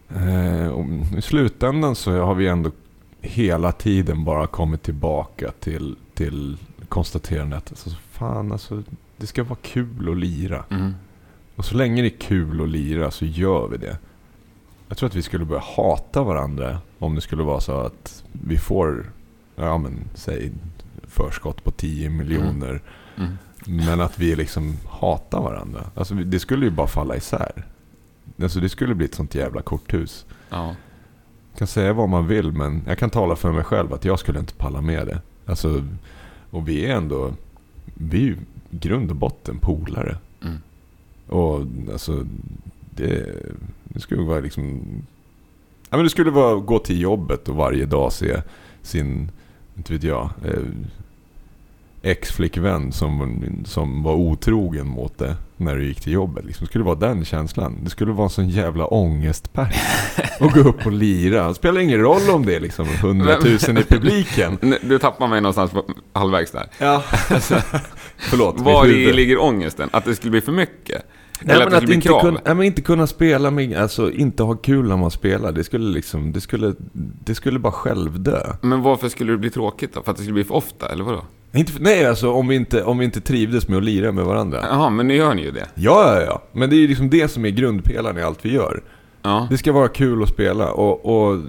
[0.09, 0.85] Eh, och
[1.19, 2.71] I slutändan så har vi ändå
[3.21, 6.57] hela tiden bara kommit tillbaka till, till
[6.89, 7.71] konstaterandet.
[7.71, 8.83] Alltså, fan alltså,
[9.17, 10.65] det ska vara kul att lira.
[10.71, 10.95] Mm.
[11.57, 13.99] Och så länge det är kul att lira så gör vi det.
[14.89, 18.59] Jag tror att vi skulle börja hata varandra om det skulle vara så att vi
[18.59, 19.13] får,
[19.57, 20.53] ja men säg
[21.09, 22.83] förskott på 10 miljoner.
[23.17, 23.39] Mm.
[23.65, 25.85] Men att vi liksom hatar varandra.
[25.95, 27.67] Alltså det skulle ju bara falla isär.
[28.43, 30.27] Alltså det skulle bli ett sånt jävla korthus.
[30.51, 30.77] Ja.
[31.51, 34.19] Jag kan säga vad man vill men jag kan tala för mig själv att jag
[34.19, 35.21] skulle inte palla med det.
[35.47, 35.85] Alltså,
[36.51, 37.33] och vi är ändå,
[37.85, 38.37] vi är ju
[38.71, 40.17] grund och botten polare.
[40.43, 40.59] Mm.
[41.27, 42.27] Och alltså,
[42.91, 43.37] det,
[43.85, 44.83] det skulle vara liksom...
[45.91, 48.43] Ja, men det skulle vara gå till jobbet och varje dag se
[48.83, 49.31] sin,
[49.79, 50.53] inte vet jag, eh,
[52.03, 56.45] ex-flickvän som, som var otrogen mot det när du gick till jobbet.
[56.45, 56.65] Liksom.
[56.65, 57.79] Det skulle vara den känslan.
[57.83, 59.75] Det skulle vara en sån jävla ångestpärk.
[60.41, 61.49] Och gå upp och lira.
[61.49, 64.59] Det spelar ingen roll om det är liksom 100 000 i publiken.
[64.83, 66.67] Du tappar mig någonstans på halvvägs där.
[66.79, 67.55] Ja, alltså,
[68.17, 68.61] förlåt.
[68.61, 69.89] Var i ligger ångesten?
[69.93, 71.03] Att det skulle bli för mycket?
[71.41, 74.11] Nej, Eller men att att bli inte, kunna, nej, men inte kunna spela med, alltså
[74.11, 75.53] inte ha kul när man spelar.
[75.53, 76.75] Det skulle liksom, det skulle,
[77.25, 78.41] det skulle bara självdö.
[78.63, 80.03] Men varför skulle det bli tråkigt då?
[80.03, 81.25] För att det skulle bli för ofta, eller vadå?
[81.53, 84.59] Inte, nej, alltså om vi, inte, om vi inte trivdes med att lira med varandra.
[84.63, 85.67] Jaha, men nu gör ni ju det.
[85.75, 86.43] Ja, ja, ja.
[86.53, 88.83] Men det är ju liksom det som är grundpelaren i allt vi gör.
[89.23, 89.47] Ja.
[89.51, 91.41] Det ska vara kul att spela och, och,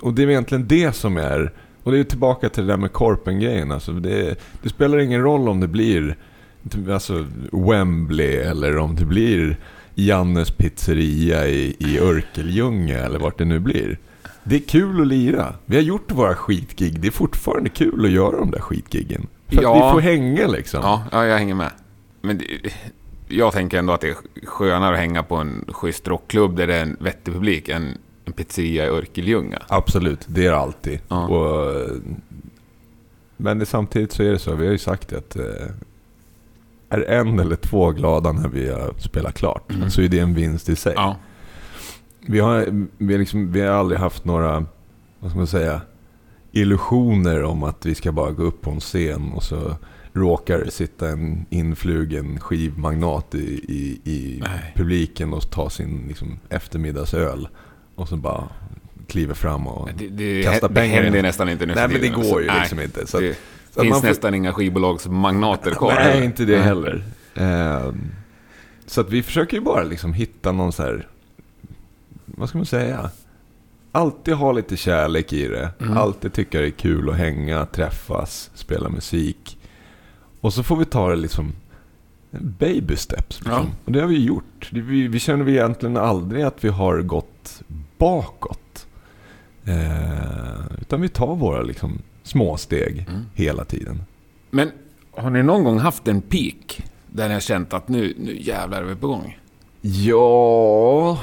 [0.00, 1.52] och det är egentligen det som är...
[1.82, 3.72] Och det är tillbaka till det där med Korpen-grejen.
[3.72, 6.16] Alltså det, det spelar ingen roll om det blir
[6.92, 9.56] alltså Wembley eller om det blir
[9.94, 13.98] Jannes pizzeria i, i Örkelljunga eller vart det nu blir.
[14.44, 15.54] Det är kul att lira.
[15.66, 17.00] Vi har gjort våra skitgig.
[17.00, 19.26] Det är fortfarande kul att göra de där skitgiggen.
[19.48, 19.76] För Ja.
[19.76, 20.80] att vi får hänga liksom.
[20.82, 21.70] Ja, ja, jag hänger med.
[22.20, 22.44] Men det,
[23.28, 26.74] jag tänker ändå att det är skönare att hänga på en schysst rockklubb där det
[26.74, 29.62] är en vettig publik än en pizzeria i Örkelljunga.
[29.68, 30.98] Absolut, det är det alltid.
[31.08, 31.26] Ja.
[31.26, 31.90] Och, eh,
[33.36, 35.42] men det, samtidigt så är det så, vi har ju sagt att eh,
[36.90, 39.90] är en eller två glada när vi har spelat klart Mm.
[39.90, 40.92] så är det en vinst i sig.
[40.96, 41.16] Ja.
[42.26, 44.64] Vi, har, vi, liksom, vi har aldrig haft några,
[45.18, 45.80] vad ska man säga,
[46.52, 49.76] illusioner om att vi ska bara gå upp på en scen och så
[50.12, 54.72] råkar det sitta en influgen skivmagnat i, i, i Nej.
[54.76, 57.48] publiken och ta sin liksom, eftermiddagsöl.
[57.94, 58.48] Och så bara
[59.06, 59.88] kliver fram och...
[59.98, 61.24] Det, det, Kasta det pengar händer in.
[61.24, 62.22] nästan inte nu Nej men det tiden.
[62.30, 63.06] går ju Nej, liksom inte.
[63.06, 63.22] Så att,
[63.76, 65.94] det finns får- nästan inga skivbolagsmagnater kvar.
[65.94, 67.04] Nej, inte det heller.
[67.34, 68.08] Ehm,
[68.86, 71.08] så att vi försöker ju bara liksom hitta någon så här,
[72.24, 73.10] vad ska man säga?
[73.92, 75.70] Alltid ha lite kärlek i det.
[75.80, 75.96] Mm.
[75.96, 79.58] Alltid tycka det är kul att hänga, träffas, spela musik.
[80.40, 81.52] Och så får vi ta det liksom
[82.30, 83.40] baby steps.
[83.40, 83.52] Liksom.
[83.52, 83.66] Ja.
[83.84, 84.68] Och det har vi gjort.
[84.72, 87.62] Vi, vi känner vi egentligen aldrig att vi har gått
[87.98, 88.86] bakåt.
[89.64, 93.24] Eh, utan vi tar våra liksom små steg Mm.
[93.34, 94.02] hela tiden.
[94.50, 94.70] Men
[95.10, 98.82] har ni någon gång haft en peak där ni har känt att nu, nu jävlar
[98.82, 99.38] är vi på gång?
[99.80, 101.18] Ja...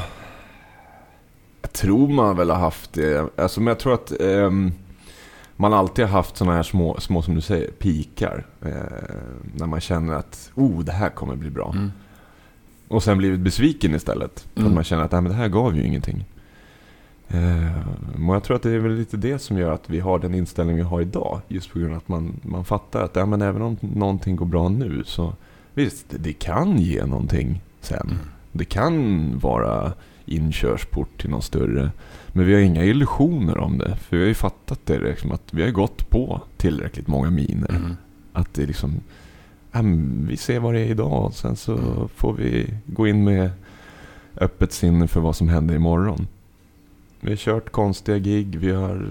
[1.62, 3.30] Jag tror man väl har haft det.
[3.38, 4.72] Alltså, men jag tror att ehm,
[5.56, 8.46] man alltid har haft sådana här små, små, som du säger, pikar.
[8.62, 8.72] Eh,
[9.56, 11.72] när man känner att oh, det här kommer bli bra.
[11.76, 11.92] Mm.
[12.88, 14.48] Och sen blivit besviken istället.
[14.54, 14.72] För Mm.
[14.72, 16.26] att man känner att Nej, men det här gav ju ingenting.
[17.28, 20.20] Eh, och jag tror att det är väl lite det som gör att vi har
[20.20, 21.42] den inställning vi har idag.
[21.48, 24.46] Just på grund av att man, man fattar att ja, men även om någonting går
[24.46, 25.34] bra nu så
[25.74, 28.08] visst, det kan ge någonting sen.
[28.08, 28.18] Mm.
[28.52, 29.94] Det kan vara
[30.26, 31.92] inkörsport till något större.
[32.28, 33.96] Men vi har inga illusioner om det.
[33.96, 37.70] För vi har ju fattat det liksom, att vi har gått på tillräckligt många miner.
[37.70, 37.96] Mm.
[38.34, 38.94] Att det liksom...
[39.72, 41.78] men vi ser vad det är idag och sen så
[42.16, 43.50] får vi gå in med
[44.38, 46.28] öppet sinne för vad som händer imorgon.
[47.26, 49.08] Vi har kört konstiga gig, vi har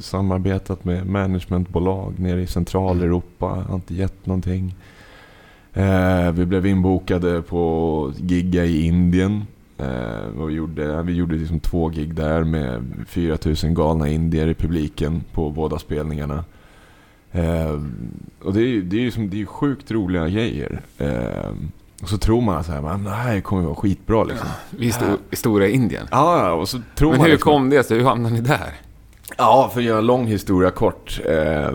[0.00, 4.74] samarbetat med managementbolag nere i Centraleuropa, har inte gett någonting.
[5.72, 9.42] Eh, vi blev inbokade på gigga i Indien.
[9.78, 15.24] Eh, vi gjorde, vi gjorde liksom två gig där med 4000 galna indier i publiken
[15.32, 16.44] på båda spelningarna.
[17.32, 17.80] Eh,
[18.42, 20.80] och det är ju det är ju som, det är ju sjukt roliga grejer.
[21.98, 24.48] Eh, och så tror man att så här, "Men det här kommer vara skitbra liksom.
[24.70, 26.06] Vi är sto- i stora Indien.
[26.10, 27.98] Ja, och så tror Men man hur liksom, kom det sig?
[27.98, 28.72] Hur hamnade ni där?
[29.38, 31.20] Ja, för att göra en lång historia kort.
[31.26, 31.70] Eh,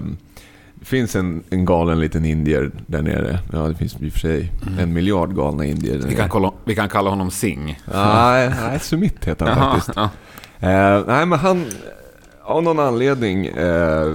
[0.75, 3.39] det finns en, en galen liten indier där nere.
[3.53, 6.51] Ja, det finns i och för sig en miljard galna indier där Vi kan, kolla,
[6.65, 7.79] vi kan kalla honom Sing.
[7.93, 9.91] Nej, nej, Sumit heter han faktiskt.
[9.95, 10.09] ja.
[10.69, 11.65] Eh, nej, men han
[12.43, 14.13] av någon anledning eh,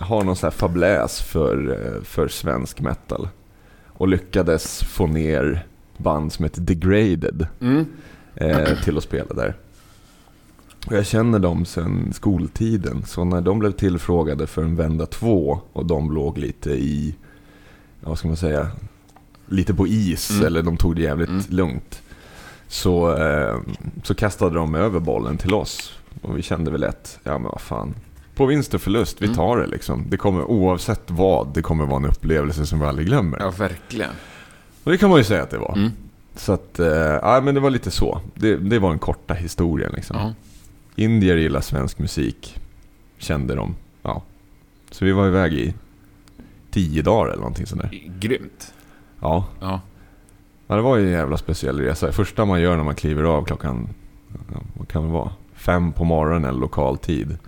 [0.00, 3.28] har någon sån här fabläs för, eh, för svensk metal.
[3.98, 7.86] Och lyckades få ner band som heter Degraded Mm.
[8.34, 9.54] eh, till att spela där.
[10.86, 13.04] Och jag känner dem sedan skoltiden.
[13.06, 17.14] Så när de blev tillfrågade för en vända två och de låg lite i,
[18.00, 18.68] ja, vad ska man säga,
[19.46, 20.46] lite på is Mm.
[20.46, 21.42] eller de tog det jävligt Mm.
[21.48, 22.02] lugnt.
[22.68, 23.56] Så, eh,
[24.02, 25.92] så kastade de över bollen till oss.
[26.22, 27.94] Och vi kände väl lätt, ja men vad fan.
[28.36, 29.36] På vinst och förlust, vi Mm.
[29.36, 30.04] tar det liksom.
[30.08, 33.38] Det kommer, oavsett vad, det kommer vara en upplevelse som vi aldrig glömmer.
[33.40, 34.10] Ja, verkligen.
[34.84, 35.72] Och det kan man ju säga att det var.
[35.76, 35.90] Mm.
[36.34, 38.20] Så att, eh, ja men det var lite så.
[38.34, 40.16] Det, det var den korta historien liksom.
[40.16, 40.34] Ja.
[40.96, 42.58] Indier gillar svensk musik,
[43.18, 43.74] kände de.
[44.02, 44.22] Ja.
[44.90, 45.74] Så vi var iväg i
[46.70, 48.10] tio dagar eller någonting sånt där.
[48.18, 48.72] Grymt.
[49.20, 49.44] Ja.
[49.60, 49.80] Ja.
[50.66, 52.12] ja, det var ju en jävla speciell resa.
[52.12, 53.88] Första man gör när man kliver av klockan,
[54.74, 55.32] vad kan det vara?
[55.54, 57.38] Fem på morgonen lokal tid.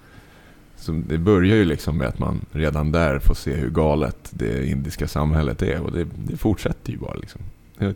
[0.78, 4.66] Så det börjar ju liksom med att man redan där får se hur galet det
[4.66, 5.80] indiska samhället är.
[5.80, 7.40] Och det, det fortsätter ju bara liksom.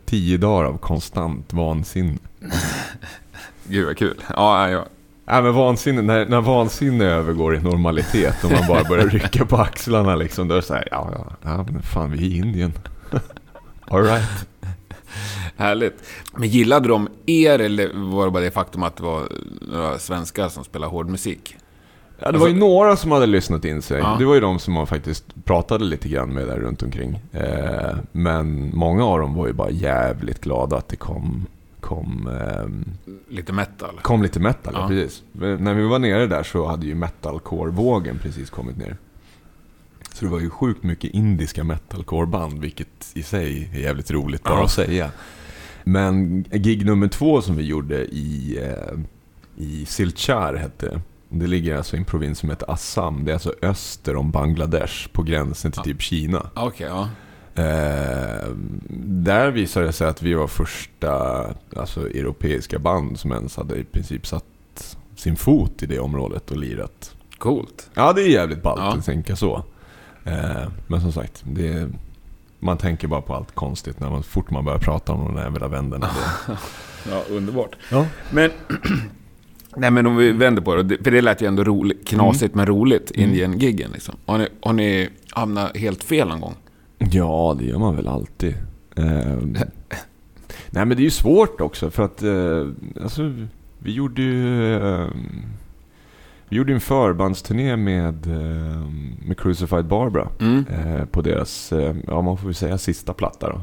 [0.05, 2.17] Tio dagar av konstant vansinne.
[3.67, 4.15] Gud vad kul.
[4.35, 4.85] Ja, ja.
[5.25, 9.57] Ja, men vansinne, när, när vansinne övergår i normalitet och man bara börjar rycka på
[9.57, 10.47] axlarna liksom.
[10.47, 12.73] Då är det så här, ja, ja, ja men fan vi är i Indien.
[13.87, 14.47] All right.
[15.57, 16.03] Härligt.
[16.33, 19.27] Men gillade de er eller var det bara det faktum att det var
[19.61, 21.55] några svenskar som spelade hård musik?
[22.25, 23.99] Ja, det var ju Alltså- några som hade lyssnat in sig.
[23.99, 24.15] Ja.
[24.19, 27.19] Det var ju de som man faktiskt pratade lite grann med där runt omkring.
[27.31, 31.45] Eh, men många av dem var ju bara jävligt glada att det kom,
[31.79, 32.85] kom, ehm,
[33.29, 33.99] Lite metal?
[34.01, 34.73] kom lite metal.
[34.77, 34.81] Ja.
[34.81, 34.87] Ja.
[34.87, 35.23] Precis.
[35.31, 38.97] När vi var nere där så hade ju metalcore-vågen precis kommit ner.
[40.13, 44.57] Så det var ju sjukt mycket indiska metalcore-band, vilket i sig är jävligt roligt bara
[44.57, 44.63] Ja.
[44.65, 45.11] att säga.
[45.83, 48.99] Men gig nummer två som vi gjorde i, eh,
[49.57, 51.01] i Silchar hette
[51.39, 51.47] det.
[51.47, 53.25] Ligger alltså i en provins som heter Assam.
[53.25, 56.49] Det är alltså öster om Bangladesh på gränsen till typ Kina.
[56.53, 57.09] Okej, ja.
[57.55, 58.49] Eh,
[59.05, 61.45] där visade det sig att vi var första
[61.77, 64.43] alltså, europeiska band som ens hade i princip satt
[65.15, 67.15] sin fot i det området och lirat.
[67.37, 67.89] Coolt.
[67.93, 68.93] Ja, det är jävligt ballt Ja.
[68.97, 69.63] att tänka så.
[70.23, 71.89] Eh, men som sagt, det,
[72.59, 75.43] man tänker bara på allt konstigt när man, fort man börjar prata om de där
[75.43, 76.09] jävla vännerna.
[76.47, 76.57] Det,
[77.11, 77.75] Ja, underbart.
[77.91, 78.05] ja.
[78.31, 78.51] Men...
[79.77, 82.65] Nej men om vi vänder på det, för det lät ju ändå roligt, knasigt men
[82.65, 84.15] roligt, Indien-giggen liksom.
[84.25, 86.55] Har ni, har ni hamnat helt fel någon gång?
[87.11, 88.55] ja, det gör man väl alltid.
[88.95, 89.37] Eh,
[90.69, 92.67] nej, men det är ju svårt också för att eh,
[93.03, 93.33] alltså,
[93.79, 95.07] vi gjorde ju eh,
[96.53, 98.87] vi gjorde en förbandsturné med, eh,
[99.25, 100.27] med Crucified Barbara.
[100.39, 100.65] Mm.
[100.67, 103.61] eh, på deras, eh, ja man får väl säga sista platta då.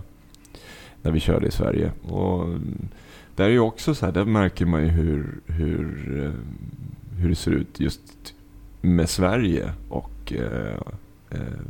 [1.03, 1.93] När vi körde i Sverige.
[2.03, 2.49] Och
[3.41, 6.33] där är ju också så här, där märker man ju hur, hur, eh,
[7.19, 8.35] hur det ser ut just
[8.81, 10.77] med Sverige och eh,
[11.31, 11.61] eh,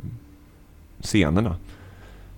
[1.01, 1.55] scenerna.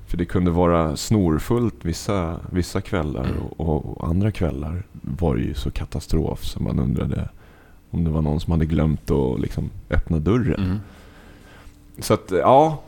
[0.08, 5.54] För det kunde vara snorfullt vissa, vissa kvällar och, och andra kvällar var det ju
[5.54, 7.30] så katastrof så man undrade
[7.90, 10.64] om det var någon som hade glömt att liksom öppna dörren.
[10.64, 10.80] Mm.
[12.00, 12.82] Så att ja,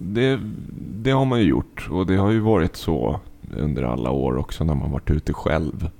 [0.00, 0.40] det,
[0.76, 1.88] det har man ju gjort.
[1.90, 3.20] Och det har ju varit så
[3.56, 5.90] under alla år också när man varit ute själv.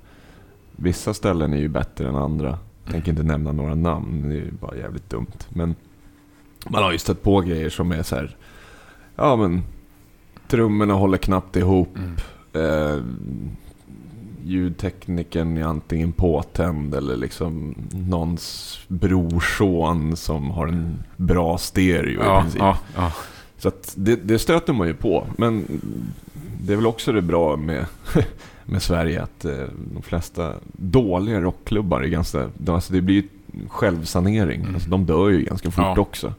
[0.75, 2.57] Vissa ställen är ju bättre än andra.
[2.83, 5.37] Jag tänker inte nämna några namn, det är ju bara jävligt dumt.
[5.49, 5.75] Men
[6.69, 8.35] man har ju stött på grejer som är så här,
[9.15, 9.61] ja men
[10.47, 11.97] trummorna håller knappt ihop.
[11.97, 12.15] Mm.
[12.53, 13.03] Eh,
[14.43, 22.41] ljudtekniken är antingen påtänd eller liksom någons brorson som har en bra stereo i Ja,
[22.41, 22.59] princip.
[22.61, 23.11] ja, ja.
[23.59, 25.27] Så det, det stöter man ju på.
[25.37, 25.81] Men
[26.63, 27.85] det är väl också det bra med,
[28.65, 32.49] med Sverige att eh, de flesta dåliga rockklubbar är ganska...
[32.67, 33.27] Alltså det blir ju
[33.69, 34.61] självsanering.
[34.61, 34.73] Mm.
[34.75, 35.99] Alltså de dör ju ganska fort Ja.
[35.99, 36.33] också.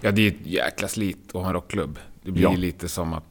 [0.00, 1.98] ja, det är ett jäkla slit att ha en rockklubb.
[2.22, 2.52] Det blir Ja.
[2.52, 3.24] lite som att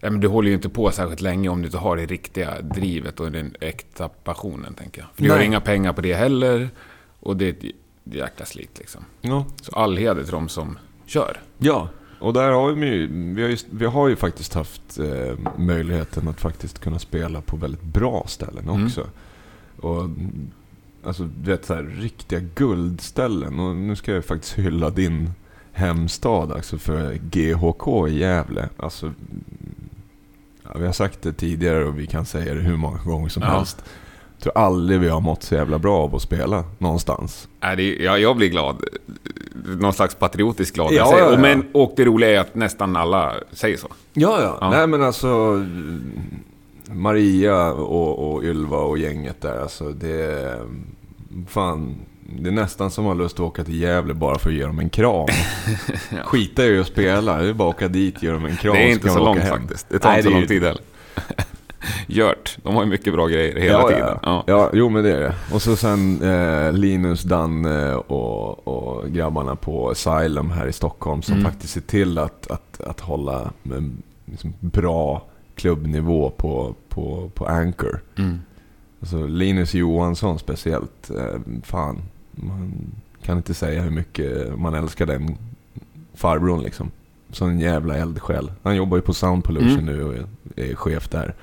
[0.00, 2.60] Ja, men du håller ju inte på särskilt länge om du inte har det riktiga
[2.60, 5.08] drivet och den äkta passionen, tänker jag.
[5.14, 5.46] För du har Nej.
[5.46, 6.68] inga pengar på det heller.
[7.20, 9.04] Och det är ett jäkla slit liksom.
[9.20, 9.46] Ja.
[9.62, 11.40] Så all heder till de som kör.
[11.58, 11.88] Ja,
[12.20, 16.28] och där har vi ju, vi har ju, vi har ju faktiskt haft eh, möjligheten
[16.28, 18.84] att faktiskt kunna spela på väldigt bra ställen Mm.
[18.86, 19.06] också.
[19.80, 20.50] Och mm,
[21.04, 23.60] alltså, du vet så här, riktiga guldställen.
[23.60, 25.30] Och nu ska jag faktiskt hylla din
[25.72, 28.68] hemstad alltså för GHK i Gävle.
[28.76, 29.12] Alltså,
[30.62, 33.42] ja, vi har sagt det tidigare och vi kan säga det hur många gånger som
[33.42, 33.48] Ja.
[33.56, 33.84] helst.
[34.44, 37.48] Tror aldrig vi har mått så jävla bra av att spela någonstans.
[37.60, 38.84] Nej, det, ja, jag blir glad.
[39.80, 40.92] Någon slags patriotisk glad.
[40.92, 41.32] Ja, ja, ja.
[41.32, 43.88] Och, men, och det roliga är att nästan alla säger så.
[44.12, 44.58] Ja, ja.
[44.60, 44.70] Ja.
[44.70, 45.64] Nej men alltså...
[46.86, 50.58] Maria och, och Ylva och gänget där, alltså det.
[51.48, 51.96] Fan,
[52.40, 54.66] det är nästan som man har lust att åka till Gävle bara för att ge
[54.66, 55.26] dem en kram.
[56.24, 58.74] Skita i att spela, det är bara att åka dit, ge dem en kram.
[58.74, 59.58] det är så inte så åka långt hem.
[59.58, 59.88] faktiskt.
[59.88, 60.82] Det tar Nej, inte så lång tid heller.
[62.06, 62.58] Gjort.
[62.62, 64.18] De har ju mycket bra grejer hela ja, tiden.
[64.22, 64.44] Ja.
[64.46, 64.70] Ja.
[64.72, 65.34] jo men det är det.
[65.52, 71.34] Och så sen eh, Linus, Danne och, och grabbarna på Asylum här i Stockholm som
[71.34, 71.44] Mm.
[71.52, 75.22] faktiskt ser till att, att, att hålla en liksom, bra
[75.54, 78.00] klubbnivå på, på, på Anchor.
[78.18, 78.40] Mm.
[79.00, 81.10] Alltså Linus Johansson speciellt.
[81.10, 82.72] Eh, fan, man
[83.22, 85.36] kan inte säga hur mycket man älskar den
[86.14, 86.90] farbrorn liksom.
[87.30, 88.52] Som en jävla eldsjäl.
[88.62, 89.84] Han jobbar ju på Sound Pollution Mm.
[89.86, 90.14] nu och
[90.56, 91.34] är chef där.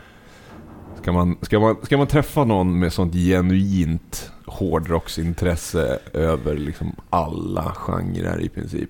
[1.01, 7.73] Ska man, ska, man, ska man träffa någon med sånt genuint hårdrocksintresse över liksom alla
[7.75, 8.89] genrer i princip.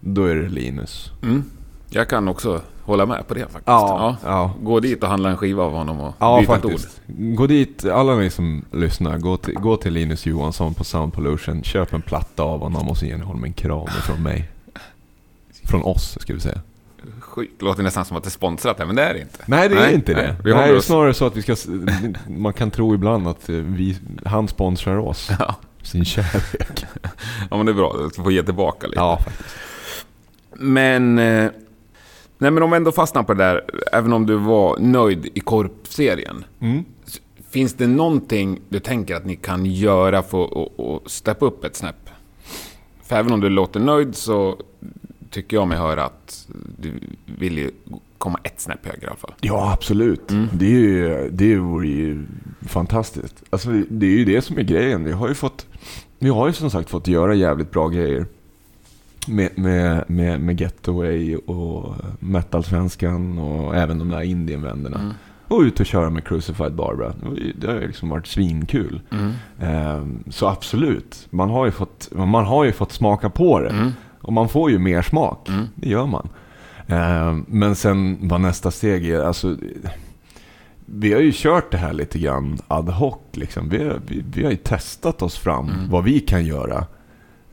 [0.00, 1.10] Då är det Linus.
[1.22, 1.44] Mm.
[1.90, 3.62] Jag kan också hålla med på det faktiskt.
[3.66, 4.52] Ja, ja.
[4.62, 6.72] Gå dit och handla en skiva av honom och Ja, byta ett ord.
[6.72, 7.00] faktiskt.
[7.06, 11.62] Gå dit, alla ni som lyssnar, gå till, gå till Linus Johansson på Sound Pollution.
[11.62, 14.48] Köp en platta av honom och så ger ni honom en kram från mig.
[15.64, 16.60] Från oss, ska vi säga.
[17.34, 17.62] Sjukt.
[17.62, 19.38] Låter nästan som att det är sponsrat här, men det är det inte.
[19.46, 20.36] Nej, det är Nej, inte det.
[20.44, 21.56] Vi Nej, det är snarare så att vi ska...
[22.28, 25.30] Man kan tro ibland att eh, vi, han sponsrar oss.
[25.38, 25.54] Ja.
[25.82, 26.84] Sin kärlek.
[27.50, 27.96] ja, men det är bra.
[28.16, 29.00] Du får ge tillbaka lite.
[29.00, 29.54] Ja, faktiskt.
[30.52, 31.18] Men...
[31.18, 31.50] Eh,
[32.38, 35.40] nej, men om vi ändå fastnar på det där, även om du var nöjd i
[35.40, 36.44] korpserien.
[36.60, 36.84] Mm.
[37.50, 41.76] Finns det någonting du tänker att ni kan göra för att- att steppa upp ett
[41.76, 42.10] snäpp?
[43.02, 44.56] För även om du låter nöjd så
[45.34, 46.92] tycker jag mig höra att du
[47.38, 47.70] vill ju
[48.18, 49.34] komma ett snäpp högre i alla fall.
[49.40, 50.30] Ja, absolut.
[50.30, 50.48] Mm.
[50.52, 52.26] Det, är ju, det vore ju
[52.62, 53.42] fantastiskt.
[53.50, 55.04] Alltså, det är ju det som är grejen.
[55.04, 55.66] Vi har ju fått...
[56.18, 58.26] Vi har ju som sagt fått göra jävligt bra grejer.
[59.28, 64.98] Med, med, med, med Getaway och Metalsvenskan och även de där Indienvännerna.
[65.00, 65.12] Mm.
[65.48, 67.14] Och ut och köra med Crucified Barbara.
[67.54, 69.00] Det har ju liksom varit svinkul.
[69.12, 69.32] Mm.
[69.60, 71.26] Ehm, Så absolut.
[71.30, 73.92] Man har, ju fått, man har ju fått smaka på det.
[74.24, 75.48] Och man får ju mer smak.
[75.48, 75.64] Mm.
[75.74, 76.28] Det gör man.
[76.86, 79.20] Ehm, Men sen vad nästa steg är.
[79.20, 79.56] Alltså,
[80.86, 83.14] vi har ju kört det här lite grann ad hoc.
[83.32, 83.68] Liksom.
[83.68, 85.90] Vi, har- vi, vi har ju testat oss fram Mm.
[85.90, 86.86] vad vi kan göra.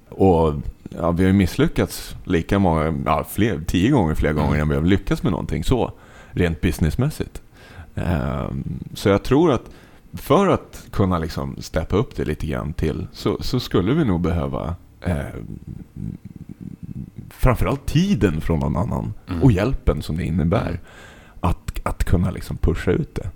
[0.09, 0.53] Och
[0.97, 4.61] ja, vi har ju misslyckats lika många, ja, fler, tio gånger fler gånger Mm.
[4.61, 5.91] än vi har lyckats med någonting så.
[6.31, 7.41] Rent businessmässigt.
[7.95, 9.69] Ehm, Så jag tror att
[10.13, 14.21] för att kunna liksom steppa upp det lite grann till så, så skulle vi nog
[14.21, 15.25] behöva eh,
[17.29, 19.43] framförallt tiden från någon annan Mm.
[19.43, 20.79] och hjälpen som det innebär
[21.39, 23.29] att, att kunna liksom pusha ut det.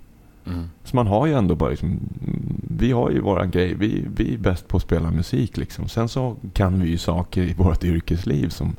[0.50, 0.70] Mm.
[0.84, 4.34] Så man har ju ändå bara liksom, mm, vi har ju våran grej, vi, vi
[4.34, 5.88] är bäst på att spela musik liksom.
[5.88, 8.76] Sen så kan vi ju saker i vårt yrkesliv som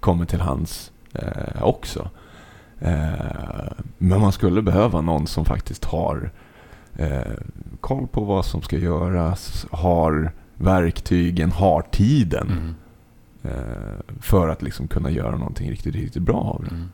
[0.00, 2.10] kommer till hands eh, också.
[2.80, 6.30] Eh, men man skulle behöva någon som faktiskt har
[6.96, 7.32] eh,
[7.80, 12.74] koll på vad som ska göras, har verktygen, har tiden Mm.
[13.42, 16.70] eh, för att liksom kunna göra någonting riktigt, riktigt bra av det.
[16.74, 16.88] Mm.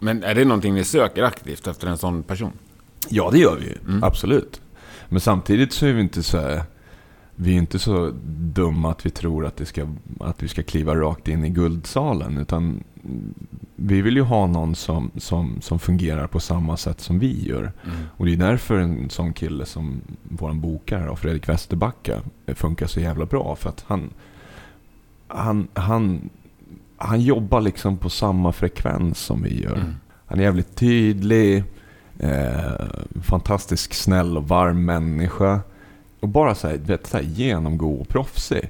[0.00, 2.52] Men är det någonting ni söker aktivt efter en sån person?
[3.08, 3.76] Ja, det gör vi ju.
[3.88, 4.04] Mm.
[4.04, 4.60] Absolut.
[5.08, 6.62] Men samtidigt så är vi inte så här,
[7.42, 8.12] Vi är inte så
[8.54, 9.88] dumma att vi tror att, det ska,
[10.20, 12.38] att vi ska kliva rakt in i guldsalen.
[12.38, 12.84] Utan
[13.76, 17.72] vi vill ju ha någon som, som, som fungerar på samma sätt som vi gör.
[17.84, 17.96] Mm.
[18.16, 23.26] Och det är därför en sån kille som vår bokare, Fredrik Westerbacka, funkar så jävla
[23.26, 23.56] bra.
[23.56, 24.10] För att han,
[25.28, 26.30] han, han,
[26.96, 29.76] han jobbar liksom på samma frekvens som vi gör.
[29.76, 29.94] Mm.
[30.26, 31.64] Han är jävligt tydlig,
[32.18, 32.86] eh,
[33.22, 35.60] fantastiskt snäll och varm människa.
[36.20, 38.68] Och bara så här, vet, så här genomgå och proffsig.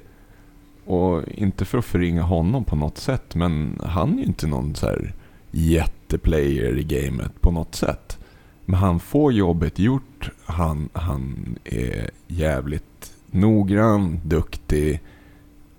[0.85, 4.75] Och inte för att förringa honom på något sätt, men han är ju inte någon
[4.75, 5.13] så här
[5.51, 8.17] jätteplayer i gamet på något sätt.
[8.65, 15.01] Men han får jobbet gjort, han, han är jävligt noggrann, duktig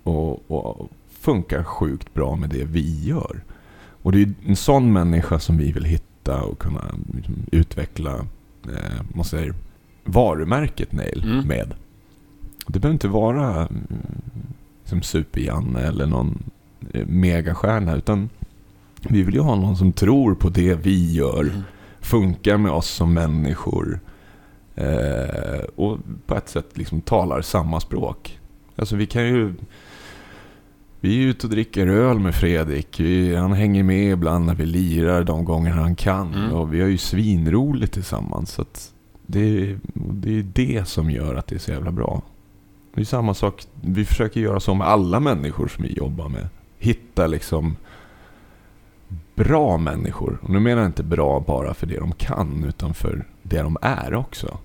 [0.03, 3.43] och, och funkar sjukt bra med det vi gör.
[4.03, 8.15] Och det är ju en sån människa som vi vill hitta och kunna liksom, utveckla
[8.63, 9.53] eh, man säger,
[10.03, 11.47] varumärket Nail Mm.
[11.47, 11.73] med.
[12.67, 13.87] Det behöver inte vara mm,
[14.85, 16.43] som Super-Janne eller någon
[16.93, 18.29] eh, megastjärna utan
[19.09, 21.61] vi vill ju ha någon som tror på det vi gör, Mm.
[22.01, 23.99] funkar med oss som människor
[24.75, 28.39] eh, och på ett sätt liksom talar samma språk.
[28.75, 29.53] Alltså vi kan ju...
[30.99, 32.99] Vi är ute och dricker öl med Fredrik.
[32.99, 36.33] Vi, han hänger med ibland när vi lirar de gånger han kan.
[36.33, 36.51] Mm.
[36.51, 38.51] Och vi har ju svinroligt tillsammans.
[38.51, 38.92] Så att
[39.25, 42.21] det, det är det som gör att det är så jävla bra.
[42.95, 43.63] Det är samma sak.
[43.81, 46.47] Vi försöker göra så med alla människor som vi jobbar med.
[46.79, 47.75] Hitta liksom
[49.35, 50.39] bra människor.
[50.41, 53.77] Och nu menar jag inte bra bara för det de kan, utan för det de
[53.81, 54.57] är också.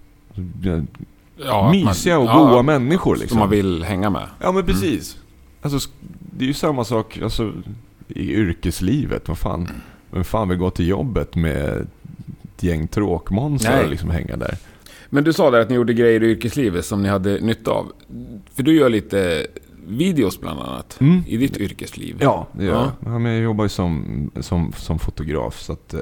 [1.45, 3.39] Ja, Mysiga och man- goa ja, människor Som liksom.
[3.39, 4.27] man vill hänga med.
[4.41, 5.19] Ja men precis.
[5.63, 5.95] Alltså, sk-
[6.37, 7.53] det är ju samma sak alltså,
[8.09, 9.29] i yrkeslivet.
[9.29, 9.69] Vad fan,
[10.11, 11.87] vem fan vill gå till jobbet med
[12.59, 14.57] ett gäng tråkmånsar liksom hänga där?
[15.11, 17.93] Men du sa där att ni gjorde grejer i yrkeslivet som ni hade nytta av.
[18.55, 19.47] För du gör lite
[19.87, 21.23] videos bland annat Mm.
[21.27, 22.17] i ditt yrkesliv.
[22.21, 22.93] Ja, det gör Ja.
[23.13, 23.23] jag.
[23.23, 25.61] Jag jobbar ju som, som, som fotograf.
[25.61, 26.01] Så att, eh,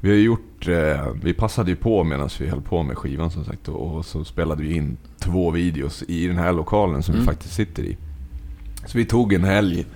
[0.00, 3.44] vi har gjort, eh, vi passade ju på medan vi höll på med skivan som
[3.44, 3.68] sagt.
[3.68, 7.22] Och, och så spelade vi in två videos i den här lokalen som Mm.
[7.26, 7.96] vi faktiskt sitter i.
[8.86, 9.86] Så vi tog en helg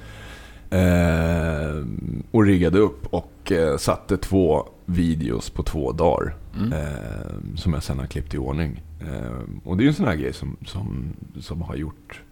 [0.70, 1.84] eh,
[2.30, 6.36] och riggade upp och eh, satte två videos på två dagar.
[6.56, 6.72] Mm.
[6.72, 8.82] Eh, som jag sen har klippt i ordning.
[9.00, 12.22] Eh, och det är ju en sån här grej som, som, som har gjort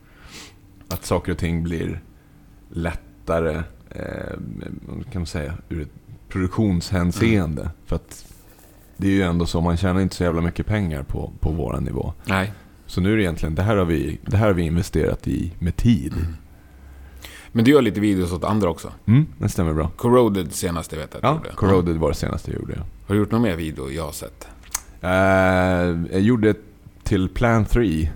[0.88, 2.00] att saker och ting blir
[2.70, 4.38] lättare, eh,
[5.12, 5.92] kan man säga, ur ett
[6.28, 7.62] produktionshänseende.
[7.62, 7.72] Mm.
[7.86, 8.26] För att
[8.96, 11.84] det är ju ändå så, man tjänar inte så jävla mycket pengar på, på våran
[11.84, 12.12] nivå.
[12.24, 12.52] Nej.
[12.86, 15.52] Så nu är det egentligen, det här har vi, det här har vi investerat i
[15.59, 16.12] med tid.
[17.57, 18.92] Men du gör lite videos åt andra också.
[19.07, 19.90] Mm, det stämmer bra.
[19.96, 21.50] Corroded senaste vet jag att Ja.
[21.54, 22.74] Corroded var det senaste jag gjorde.
[22.76, 22.82] ja.
[23.07, 24.48] Har du gjort någon mer video jag har sett?
[25.00, 25.11] Eh,
[26.12, 26.54] jag gjorde
[27.02, 28.11] till Plan 3.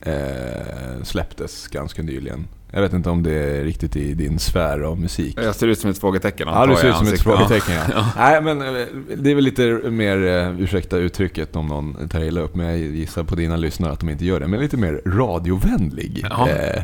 [0.00, 2.46] Eh, släpptes ganska nyligen.
[2.72, 5.38] Jag vet inte om det är riktigt i din sfär av musik.
[5.42, 7.20] Jag ser ut som ett frågetecken Ja, antar du jag, ser i ut som ett
[7.20, 8.12] frågetecken ja.
[8.16, 12.40] Nej, men eh, det är väl lite mer, eh, ursäkta uttrycket om någon tar illa
[12.40, 14.46] upp, men jag gissar på dina lyssnare att de inte gör det.
[14.46, 16.48] Men lite mer radiovänlig Ja.
[16.48, 16.82] eh,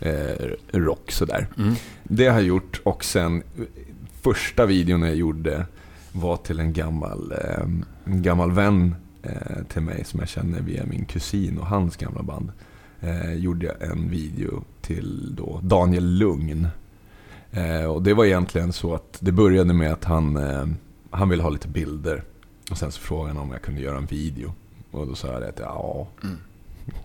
[0.00, 1.48] eh, rock sådär.
[1.58, 1.74] Mm.
[2.02, 3.42] Det har jag gjort och sen
[4.22, 5.66] första videon jag gjorde
[6.12, 7.64] var till en gammal, eh,
[8.04, 9.30] en gammal vän eh,
[9.72, 12.52] till mig som jag känner via min kusin och hans gamla band.
[13.04, 16.66] Eh, gjorde jag en video till då Daniel Lugn.
[17.52, 20.66] Eh, och det var egentligen så att det började med att han, eh,
[21.10, 22.22] han ville ha lite bilder.
[22.70, 24.54] Och sen så frågade han om jag kunde göra en video.
[24.90, 26.36] Och då sa jag att ja, Mm.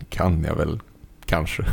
[0.09, 0.79] kan jag väl
[1.25, 1.63] kanske.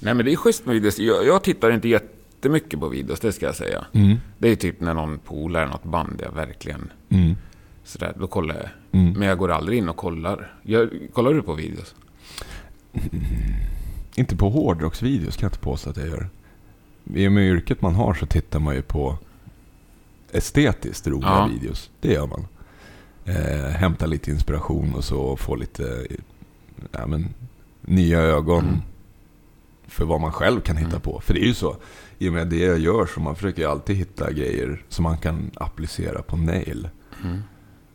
[0.00, 0.98] Nej men det är schysst med videos.
[0.98, 3.86] Jag, jag tittar inte jättemycket på videos, det ska jag säga.
[3.92, 4.16] Mm.
[4.38, 7.34] Det är typ när någon polare, något band jag verkligen Mm.
[7.84, 9.00] sådär, då kollar jag.
[9.00, 9.12] Mm.
[9.18, 10.54] Men jag går aldrig in och kollar.
[10.62, 11.94] Jag, kollar du på videos?
[14.16, 16.28] Inte på hårdrocksvideos kan jag inte påstå att jag gör.
[17.14, 19.18] I och med yrket man har så tittar man ju på
[20.32, 21.48] estetiskt roliga Ja.
[21.52, 21.90] videos.
[22.00, 22.46] Det gör man.
[23.24, 26.06] Eh, hämta lite inspiration och så få lite
[26.92, 27.28] ja, men,
[27.80, 28.78] nya ögon Mm.
[29.86, 31.00] för vad man själv kan hitta Mm.
[31.00, 31.20] på.
[31.20, 31.76] För det är ju så,
[32.18, 35.18] i och med det jag gör så man försöker ju alltid hitta grejer som man
[35.18, 36.88] kan applicera på nail.
[37.24, 37.42] Mm.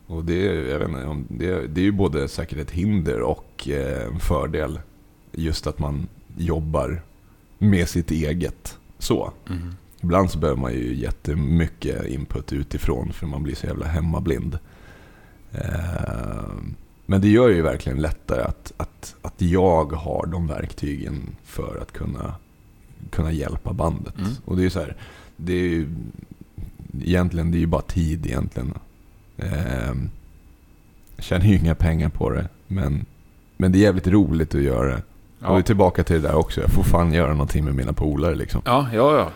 [0.06, 3.68] Och det, är- jag vet inte, det, det är ju både säkert ett hinder och
[3.68, 4.80] eh, en fördel.
[5.32, 7.02] Just att man jobbar
[7.58, 8.78] med sitt eget.
[8.98, 9.32] Så.
[9.48, 9.74] Mm.
[10.00, 14.58] Ibland så behöver man ju jättemycket input utifrån för man blir så jävla hemmablind.
[15.52, 16.44] Eh,
[17.06, 21.92] men det gör ju verkligen lättare att, att, att jag har de verktygen för att
[21.92, 22.34] kunna,
[23.10, 24.18] kunna hjälpa bandet.
[24.18, 24.30] Mm.
[24.44, 24.96] Och det är så här,
[25.36, 25.88] det är ju
[27.00, 28.74] egentligen, det är ju bara tid egentligen.
[31.16, 33.04] Jag tjänar ju inga pengar på det, men,
[33.56, 35.02] men det är jävligt roligt att göra det.
[35.44, 35.62] Och vi är Ja.
[35.62, 36.60] tillbaka till det där också.
[36.60, 38.62] Jag får fan göra någonting med mina polare liksom.
[38.64, 39.30] ja, ja, ja.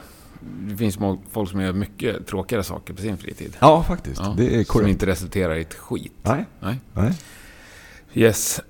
[0.69, 0.99] Det finns
[1.31, 3.57] folk som gör mycket tråkigare saker på sin fritid.
[3.61, 4.21] Ja, faktiskt.
[4.25, 4.91] Ja, det är Som korrekt.
[4.91, 6.13] inte resulterar i ett skit.
[6.23, 6.81] Nej, Nej.
[6.93, 7.13] nej.
[8.15, 8.61] Yes.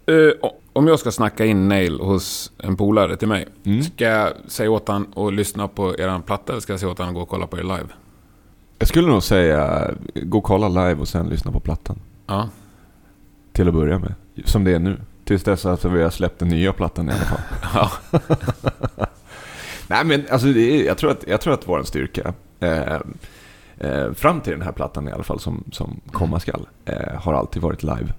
[0.43, 3.47] O- om jag ska snacka in Nail hos en polare till mig.
[3.65, 3.83] Mm.
[3.83, 6.99] Ska jag säga åt han att lyssna på er platta eller ska jag säga åt
[6.99, 7.87] han att gå och kolla på er live?
[8.79, 11.99] Jag skulle nog säga, gå och kolla live och sen lyssna på plattan.
[12.27, 12.49] Ja.
[13.53, 14.15] Till att börja med.
[14.45, 15.01] Som det är nu.
[15.27, 17.89] Tills dess att vi har släppt den nya plattan i alla fall.
[19.89, 23.01] Nej men alltså, det är, jag, tror att, jag tror att vår styrka, eh,
[23.79, 27.35] eh, fram till den här plattan i alla fall som, som komma skall, eh, har
[27.35, 28.13] alltid varit live.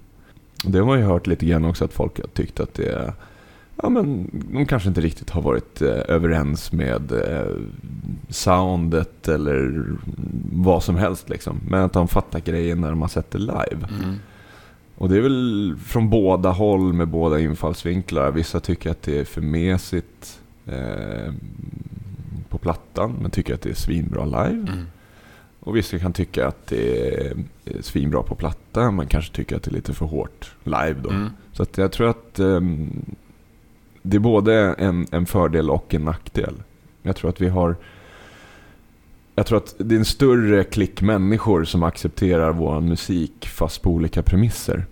[0.64, 3.14] Och Det har man ju hört lite grann också att folk har tyckt att det,
[3.82, 7.56] ja, men de kanske inte riktigt har varit eh, överens med eh,
[8.28, 9.84] soundet eller
[10.52, 11.28] vad som helst.
[11.28, 11.60] Liksom.
[11.68, 13.88] Men att de fattar grejen när de har sett det live.
[14.02, 14.14] Mm.
[14.98, 18.30] Och det är väl från båda håll med båda infallsvinklar.
[18.30, 21.32] Vissa tycker att det är för mesigt eh,
[22.48, 24.72] på plattan, men tycker att det är svinbra live.
[24.72, 24.86] Mm.
[25.60, 27.36] Och vissa kan tycka att det är
[27.80, 31.10] svinbra på platta, men kanske tycker att det är lite för hårt live då.
[31.10, 31.30] Mm.
[31.52, 33.04] Så att jag tror att ehm,
[34.02, 36.54] det är både en, en fördel och en nackdel.
[37.02, 37.76] Jag tror att vi har...
[39.38, 43.90] Jag tror att det är en större klick människor som accepterar vår musik fast på
[43.90, 44.86] olika premisser.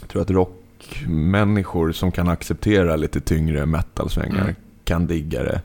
[0.00, 4.54] Jag tror att rockmänniskor som kan acceptera lite tyngre metalsvängar Mm.
[4.84, 5.60] kan digga det.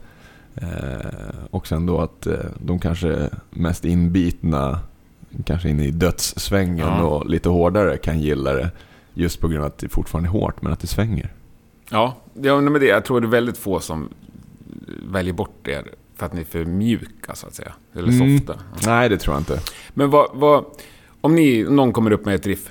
[0.54, 4.80] Eh, och sen då att eh, de kanske mest inbitna,
[5.44, 7.02] kanske inne i dödssvängen Ja.
[7.02, 8.70] och lite hårdare kan gilla det.
[9.14, 11.32] Just på grund av att det fortfarande är hårt, men att det svänger.
[11.90, 14.08] Ja, ja men det, jag tror det är väldigt få som
[15.12, 17.72] väljer bort er för att ni är för mjuka, så att säga.
[17.94, 18.38] Eller Mm.
[18.38, 18.54] softa.
[18.86, 19.60] Nej, det tror jag inte.
[19.94, 20.64] Men vad, vad,
[21.20, 22.70] om ni, någon kommer upp med ett riff,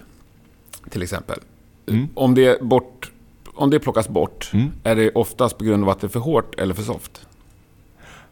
[0.89, 1.39] till exempel.
[1.87, 2.07] Mm.
[2.13, 3.11] Om, det bort,
[3.53, 4.67] om det plockas bort, Mm.
[4.83, 7.21] är det oftast på grund av att det är för hårt eller för soft?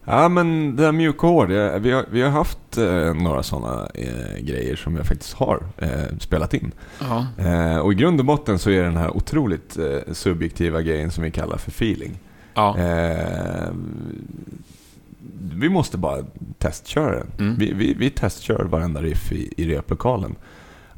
[0.08, 3.90] Ja, men det här mjuka hår, det, vi, har, vi har haft eh, några sådana
[3.94, 6.72] eh, grejer som jag faktiskt har eh, spelat in.
[7.00, 7.26] Ja.
[7.38, 11.12] Eh, och i grund och botten så är det den här otroligt eh, subjektiva grejen
[11.12, 12.20] som vi kallar för feeling.
[12.54, 12.76] Ja.
[15.54, 16.26] Vi måste bara
[16.58, 17.32] testköra den.
[17.40, 17.56] Mm.
[17.56, 20.36] Vi, vi, vi testkör varenda riff i, i replokalen.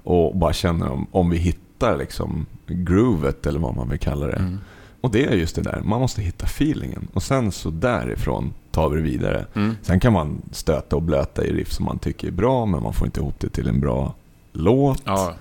[0.04, 4.36] Och bara känner om, om vi hittar liksom groovet eller vad man vill kalla det.
[4.36, 4.58] Mm.
[5.02, 7.08] Och det är just det där, man måste hitta feelingen.
[7.14, 9.46] Och sen så därifrån tar vi det vidare.
[9.54, 9.76] Mm.
[9.82, 12.94] Sen kan man stöta och blöta i riff som man tycker är bra, men man
[12.94, 14.14] får inte ihop det till en bra
[14.54, 15.02] låt.
[15.06, 15.34] Ja.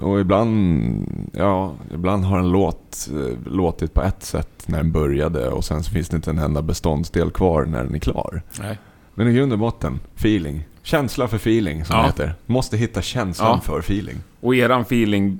[0.00, 5.48] Och ibland, ja, ibland har en låt eh, låtit på ett sätt när den började
[5.48, 8.42] och sen så finns det inte en enda beståndsdel kvar när den är klar.
[8.60, 8.78] Nej.
[9.14, 10.64] Men i grund och botten, feeling.
[10.82, 12.02] Känsla för feeling som Ja.
[12.02, 12.34] det heter.
[12.46, 13.60] Måste hitta känslan Ja.
[13.60, 14.16] för feeling.
[14.40, 15.38] Och eran feeling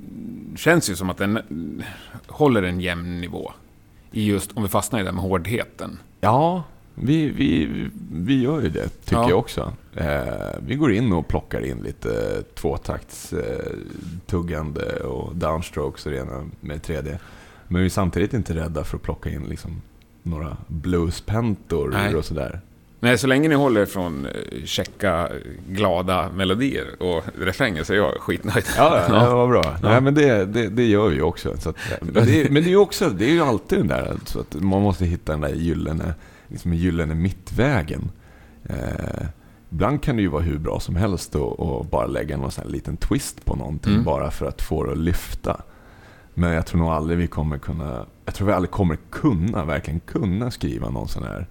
[0.57, 1.39] känns ju som att den
[2.27, 3.53] håller en jämn nivå.
[4.13, 5.99] I just, om vi fastnar i det här med hårdheten.
[6.21, 6.63] Ja,
[6.95, 7.69] vi, vi,
[8.13, 9.29] vi gör ju det tycker Ja.
[9.29, 9.73] jag också.
[9.97, 16.45] Eh, vi går in och plockar in lite tvåtakts eh, och downstrokes och det ena
[16.61, 17.17] med 3D.
[17.69, 19.83] Men vi är samtidigt inte rädda för att plocka in liksom
[20.23, 22.15] några bluespentor Nej.
[22.15, 22.61] och sådär.
[23.01, 25.29] Nej, så länge ni håller från eh, checka,
[25.69, 28.65] glada melodier och refränger så är jag skitnöjd.
[28.77, 29.63] Ja, ja, det var bra.
[29.65, 29.77] Ja.
[29.83, 31.57] Nej, men det, det, det gör vi ju också.
[31.59, 33.89] Så att, men, det, är- men det är ju också, det är ju alltid den
[33.89, 36.15] där, så att man måste hitta den där gyllene,
[36.49, 38.11] liksom gyllene mittvägen.
[38.65, 39.27] Eh,
[39.75, 42.69] ibland kan det ju vara hur bra som helst och, och bara lägga någon sån
[42.69, 44.05] liten twist på någonting Mm.
[44.05, 45.61] bara för att få det att lyfta.
[46.35, 50.01] Men jag tror nog aldrig vi kommer kunna, jag tror vi aldrig kommer kunna, verkligen
[50.01, 51.47] kunna skriva någon sån här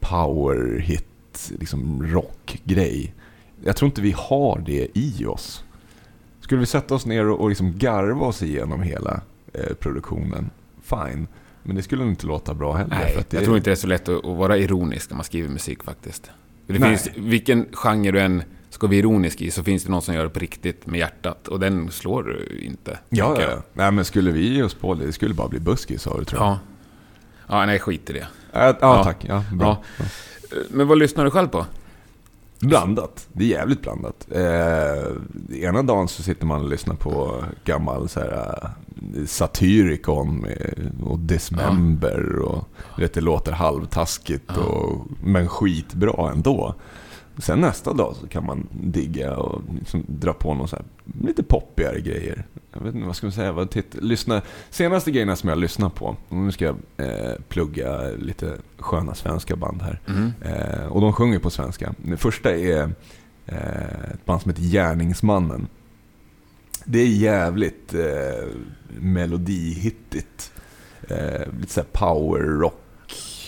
[0.00, 3.14] power hit, liksom rockgrej.
[3.64, 5.64] Jag tror inte vi har det i oss.
[6.40, 9.20] Skulle vi sätta oss ner och, och liksom garva oss igenom hela
[9.52, 10.50] eh, produktionen,
[10.82, 11.26] fine.
[11.62, 12.96] Men det skulle inte låta bra heller.
[12.96, 15.16] Nej, att det, jag tror inte det är så lätt att, att vara ironisk när
[15.16, 16.30] man skriver musik faktiskt.
[16.66, 16.88] Det Nej.
[16.96, 20.24] finns, vilken genre du än ska vara ironisk i så finns det någon som gör
[20.24, 22.98] det på riktigt med hjärtat och den slår du inte.
[23.08, 23.62] Ja, ja.
[23.72, 26.24] Nej, men skulle vi ge oss på det, det skulle bara bli buskis sa du
[26.24, 26.50] tror jag.
[26.50, 26.58] Ja.
[27.48, 28.26] Ja, nej skit i det.
[28.52, 29.04] Ja, ja, Ja.
[29.04, 29.24] tack.
[29.28, 29.82] Ja, bra.
[29.98, 30.04] Ja.
[30.70, 31.66] Men vad lyssnar du själv på?
[32.66, 33.28] Blandat.
[33.32, 34.26] Det är jävligt blandat.
[34.30, 40.46] Eh, ena dagen så sitter man och lyssnar på gammal så här, eh, Satyricon
[41.06, 42.38] och Dismember.
[42.38, 46.74] Och, vet, det låter halvtaskigt och, men skitbra ändå.
[47.38, 50.84] Sen nästa dag så kan man digga och liksom dra på någon så här,
[51.20, 52.46] lite poppigare grejer.
[52.72, 53.52] Jag vet inte vad ska man säga.
[53.52, 58.56] Vad titt, lyssna, senaste grejerna som jag lyssnar på, nu ska jag eh, plugga lite
[58.78, 60.00] sköna svenska band här.
[60.06, 60.32] Mm.
[60.42, 61.94] Eh, och de sjunger på svenska.
[61.96, 62.90] Det första är
[63.46, 65.66] eh, ett band som heter Gärningsmannen.
[66.84, 68.48] Det är jävligt eh,
[69.00, 70.52] melodihittigt.
[71.08, 72.80] Eh, lite såhär power rock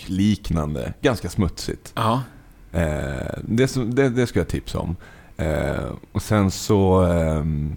[0.06, 0.94] liknande.
[1.02, 1.92] Ganska smutsigt.
[1.94, 2.22] Ja.
[2.72, 4.96] Eh, det, det, det ska jag tipsa om.
[5.36, 7.76] Eh, och sen så ehm,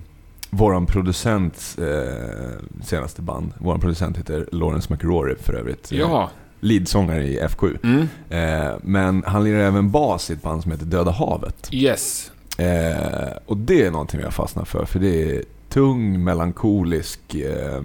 [0.49, 3.53] våran producent eh, senaste band.
[3.57, 5.91] Våran producent heter Lawrence McRory för övrigt.
[5.91, 6.29] Ja.
[6.59, 7.77] Leadsångare i F7.
[7.83, 8.07] Mm.
[8.29, 11.69] Eh, men han lirar även bas i ett band som heter Döda havet.
[11.71, 12.31] Yes.
[12.57, 14.85] Eh, och det är någonting jag fastnar för.
[14.85, 17.35] För det är tung, melankolisk...
[17.35, 17.83] Eh,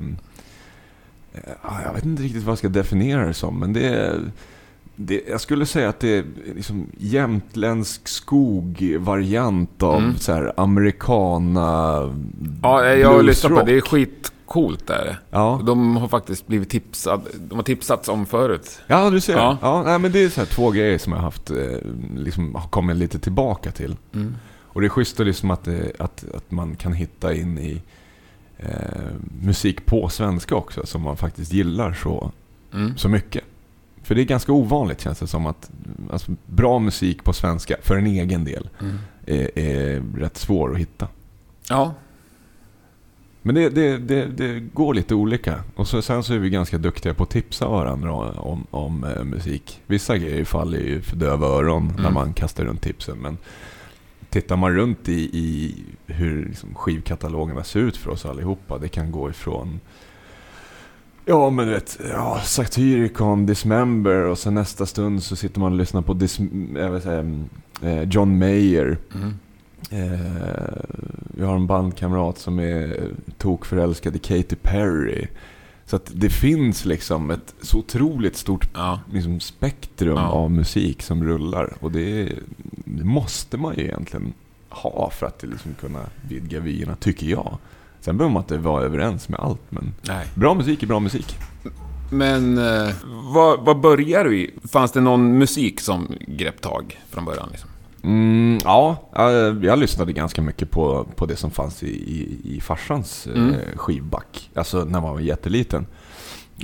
[1.32, 3.58] eh, jag vet inte riktigt vad jag ska definiera det som.
[3.58, 4.20] Men det är...
[4.96, 6.24] Det, jag skulle säga att det är
[6.54, 10.16] liksom jämtländsk skog-variant av Mm.
[10.16, 11.70] så här americana
[12.62, 13.72] Ja, jag har lyssnat på det.
[13.72, 14.08] Det är
[14.46, 15.16] coolt är det.
[15.30, 17.22] Ja, De har faktiskt blivit tipsade.
[17.48, 18.80] De har tipsats om förut.
[18.86, 19.36] ja du ser.
[19.36, 19.58] Ja.
[19.62, 19.82] Ja.
[19.82, 21.56] nej, men det är så två grejer som jag haft, eh,
[22.16, 23.96] liksom, har kommit lite tillbaka till.
[24.14, 24.34] Mm.
[24.62, 27.82] Och det är schysst att, liksom att, det, att, att man kan hitta in i
[28.58, 28.68] eh,
[29.42, 32.32] musik på svenska också, som man faktiskt gillar så,
[32.74, 32.96] Mm.
[32.96, 33.44] så mycket.
[34.04, 35.70] För det är ganska ovanligt känns det som att
[36.10, 38.96] alltså, bra musik på svenska, för en egen del, Mm.
[39.26, 41.08] är, är rätt svår att hitta.
[41.68, 41.94] Ja.
[43.42, 45.62] Men det, det, det, det går lite olika.
[45.76, 49.24] Och så, sen så är vi ganska duktiga på att tipsa varandra om, om eh,
[49.24, 49.80] musik.
[49.86, 52.14] Vissa grejer faller ju för döva öron när Mm.
[52.14, 53.18] man kastar runt tipsen.
[53.18, 53.38] Men
[54.30, 55.74] tittar man runt i, i
[56.06, 58.78] hur liksom, skivkatalogerna ser ut för oss allihopa.
[58.78, 59.80] Det kan gå ifrån
[61.26, 65.78] Ja men du vet, ja, Satyricon, Dismember och sen nästa stund så sitter man och
[65.78, 66.38] lyssnar på Dis,
[66.74, 67.24] jag säga,
[67.82, 68.98] eh, John Mayer.
[69.14, 69.34] Mm.
[69.90, 70.20] Eh,
[71.36, 73.08] vi har en bandkamrat som är
[73.38, 75.26] tokförälskad i Katy Perry.
[75.86, 79.00] Så att det finns liksom ett så otroligt stort Ja.
[79.12, 80.28] liksom, spektrum Ja.
[80.28, 81.72] av musik som rullar.
[81.80, 82.32] Och det,
[82.84, 84.32] det måste man ju egentligen
[84.68, 87.58] ha för att liksom kunna vidga vyerna, tycker jag.
[88.04, 90.26] Sen behöver man inte vara överens med allt, men Nej.
[90.34, 91.36] bra musik är bra musik.
[92.10, 92.94] Men eh,
[93.34, 94.50] vad, vad börjar du i?
[94.72, 97.48] Fanns det någon musik som grepp tag från början?
[97.50, 97.70] Liksom?
[98.02, 99.24] Mm, ja, eh,
[99.62, 103.54] jag lyssnade ganska mycket på, på det som fanns i, i, i farsans eh, Mm.
[103.76, 104.50] skivback.
[104.54, 105.86] Alltså när man var jätteliten.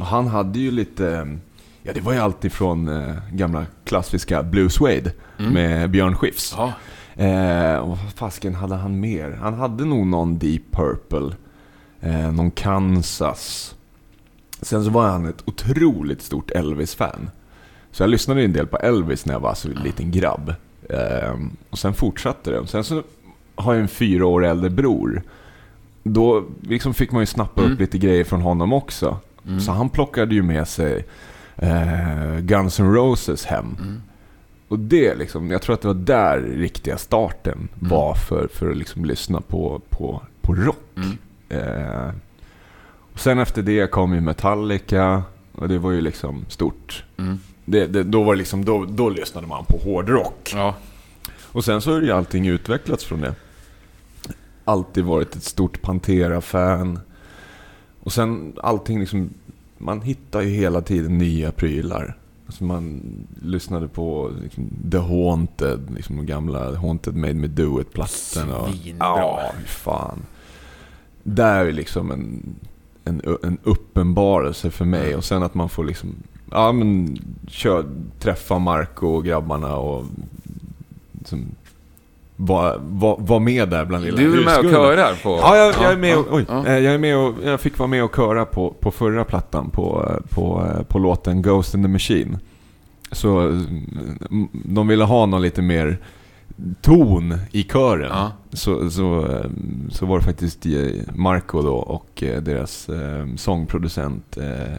[0.00, 1.36] Och han hade ju lite,
[1.82, 5.52] ja det var ju alltid från eh, gamla klassiska Blue Suede Mm.
[5.52, 6.54] med Björn Skifs.
[6.56, 6.72] Ja.
[7.20, 9.38] Eh, och vad fasken hade han mer?
[9.42, 11.36] Han hade nog någon Deep Purple,
[12.00, 13.74] eh, någon Kansas.
[14.62, 17.30] Sen så var han ett otroligt stort Elvis-fan.
[17.92, 20.54] Så jag lyssnade en del på Elvis när jag var så liten grabb.
[20.88, 21.34] Eh,
[21.70, 22.66] och sen fortsatte det.
[22.66, 23.02] Sen så
[23.54, 25.22] har jag en fyra år äldre bror.
[26.02, 27.72] Då liksom fick man ju snappa Mm.
[27.72, 29.18] upp lite grejer från honom också.
[29.46, 29.60] Mm.
[29.60, 31.04] Så han plockade ju med sig
[31.56, 33.76] eh, Guns N' Roses hem.
[33.80, 34.02] Mm.
[34.70, 37.90] Och det liksom, jag tror att det var där riktiga starten Mm.
[37.90, 40.96] var för, för att liksom lyssna på, på, på rock.
[40.96, 41.18] Mm.
[41.48, 42.10] Eh,
[43.12, 47.04] och sen efter det kom ju Metallica och det var ju liksom stort.
[47.18, 47.38] Mm.
[47.64, 50.50] Det, det, då, var liksom, då, då lyssnade man på hårdrock.
[50.54, 50.74] Ja.
[51.52, 53.34] Och sen så har ju allting utvecklats från det.
[54.64, 57.00] Alltid varit ett stort Pantera-fan.
[58.02, 59.30] Och sen allting liksom,
[59.78, 62.16] man hittar ju hela tiden nya prylar.
[62.50, 63.02] Alltså man
[63.42, 68.72] lyssnade på liksom, The Haunted, liksom de gamla Haunted Made Me Do It-plattorna.
[68.72, 69.06] Svinbra.
[69.06, 70.18] Ja, fy fan.
[71.22, 72.54] Där är liksom en,
[73.04, 75.16] en, en uppenbarelse för mig.
[75.16, 76.14] Och sen att man får liksom,
[76.50, 77.86] ja men, kör,
[78.18, 80.04] träffa Marco och grabbarna och
[81.18, 81.46] liksom,
[82.40, 85.38] vara var, var med där bland lilla Du är med och körar på...
[85.42, 86.66] Ja, jag, jag är med och, oj, ja.
[86.66, 89.70] eh, jag är med och, jag fick vara med och köra på, på förra plattan
[89.70, 92.38] på, på, eh, på låten Ghost in the Machine.
[93.12, 95.98] Så mm, de ville ha någon lite mer
[96.80, 98.10] ton i kören.
[98.10, 98.32] Ja.
[98.52, 99.50] Så, så, eh,
[99.90, 100.66] så var det faktiskt
[101.14, 102.10] Marco då och
[102.42, 102.88] deras
[103.36, 104.38] sångproducent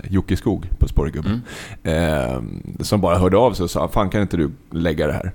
[0.10, 1.42] Jocke Skog på Spårgubben.
[1.84, 2.62] Mm.
[2.80, 5.32] Som bara hörde av sig och sa Fan kan inte du lägga det här?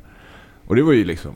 [0.67, 1.33] Och det var ju liksom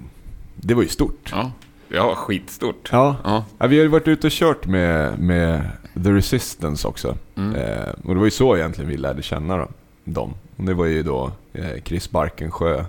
[0.62, 1.28] Det var ju stort.
[1.32, 1.52] Ja.
[1.88, 2.88] ja, skitstort.
[2.92, 3.16] Ja.
[3.24, 3.44] Ja.
[3.58, 7.16] Ja, vi har ju varit ute och kört med, med The Resistance också.
[7.36, 7.54] Mm.
[7.54, 9.68] Eh, och det var ju så egentligen vi lärde känna
[10.04, 10.34] dem.
[10.56, 12.84] Och det var ju då eh, Chris Barkensjö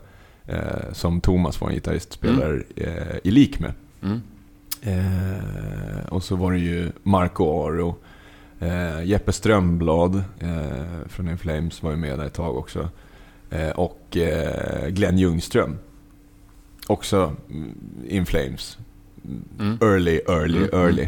[0.46, 3.74] eh, som Thomas, vår gitarrist, spelar eh, i lik med.
[4.04, 4.22] Mm.
[6.10, 7.96] Och så var det ju Marco Aro.
[9.04, 10.24] Jeppe Strömblad
[11.10, 12.90] från In Flames var ju med där ett tag också.
[13.76, 14.18] Och
[14.88, 15.78] Glenn Ljungström.
[16.92, 17.34] Också
[18.08, 18.78] In Flames.
[19.60, 19.78] Mm.
[19.82, 20.86] Early, early, Mm, mm.
[20.86, 21.08] early.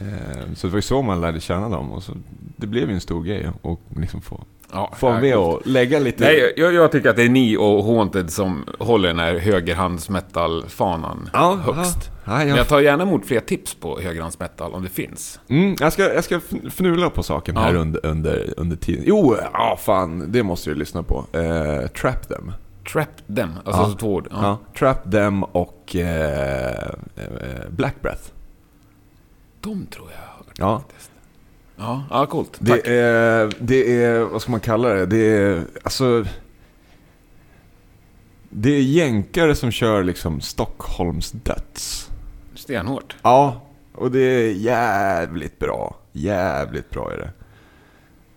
[0.00, 1.92] Eh, så det var ju så man lärde känna dem.
[1.92, 2.12] Och så,
[2.56, 5.98] det blev ju en stor grej att liksom få, Ja, få vara med och lägga
[5.98, 6.24] lite...
[6.24, 11.30] Nej, jag, jag tycker att det är ni och Haunted som håller den här högerhandsmetal-fanan
[11.32, 11.98] ja, högst.
[12.24, 15.40] Ja, ja, Men jag, jag tar gärna emot fler tips på högerhandsmetal om det finns.
[15.48, 19.04] mm, jag, ska, jag ska fn- fnula på saken här under, under, under tiden.
[19.06, 21.24] Jo, ja fan, det måste jag lyssna på.
[21.32, 22.52] Eh, Trap Them.
[22.92, 23.96] Trap them, alltså Ja.
[24.00, 24.28] två ord.
[24.30, 24.36] Ja.
[24.42, 24.58] Ja.
[24.78, 28.22] Trap Them och eh, eh, Black Breath.
[29.60, 30.78] De tror jag har hört Ja.
[30.78, 31.10] faktiskt.
[31.76, 32.52] Ja, ja coolt.
[32.52, 32.68] Tack.
[32.84, 35.06] Det är, det är, vad ska man kalla det?
[35.06, 36.24] Det är, alltså...
[38.50, 42.10] Det är jänkare som kör liksom Stockholms döds.
[42.54, 43.16] Stenhårt.
[43.22, 43.60] Ja,
[43.94, 45.96] och det är jävligt bra.
[46.12, 47.30] Jävligt bra är det.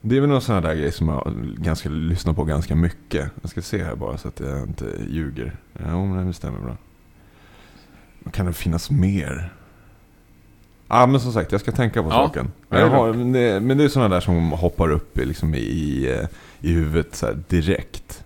[0.01, 3.31] Det är väl någon sån här där grej som jag ganska, lyssnar på ganska mycket.
[3.41, 5.55] Jag ska se här bara så att jag inte ljuger.
[5.73, 6.77] Ja, men det stämmer bra.
[8.31, 9.53] Kan det finnas mer?
[10.87, 12.51] Ja, men som sagt, jag ska tänka på Ja, saken.
[12.69, 15.57] är har, men, det, men det är sådana där som hoppar upp i, liksom, i,
[15.57, 16.27] i, eh,
[16.59, 18.23] i huvudet så här, direkt.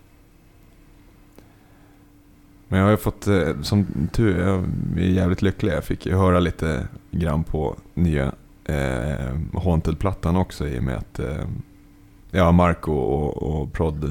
[2.68, 4.64] Men jag har ju fått, eh, som tur jag
[5.04, 5.72] är jävligt lycklig.
[5.72, 8.32] Jag fick ju höra lite grann på nya
[8.64, 11.44] eh, Haunted-plattan också i och med att eh,
[12.36, 14.10] ja, Marco och, och Prod eh,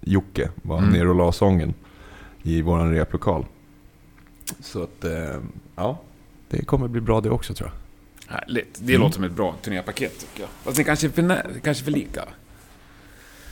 [0.00, 0.90] Jocke var Mm.
[0.90, 1.74] nere och la sången
[2.42, 3.46] i våran replokal.
[4.60, 5.40] Så att, eh,
[5.76, 5.98] ja,
[6.50, 7.76] det kommer bli bra det också tror jag.
[8.36, 8.78] Härligt.
[8.80, 9.00] Det Mm.
[9.02, 10.48] låter som ett bra turnépaket tycker jag.
[10.64, 12.24] Fast det kanske är för, kanske för lika.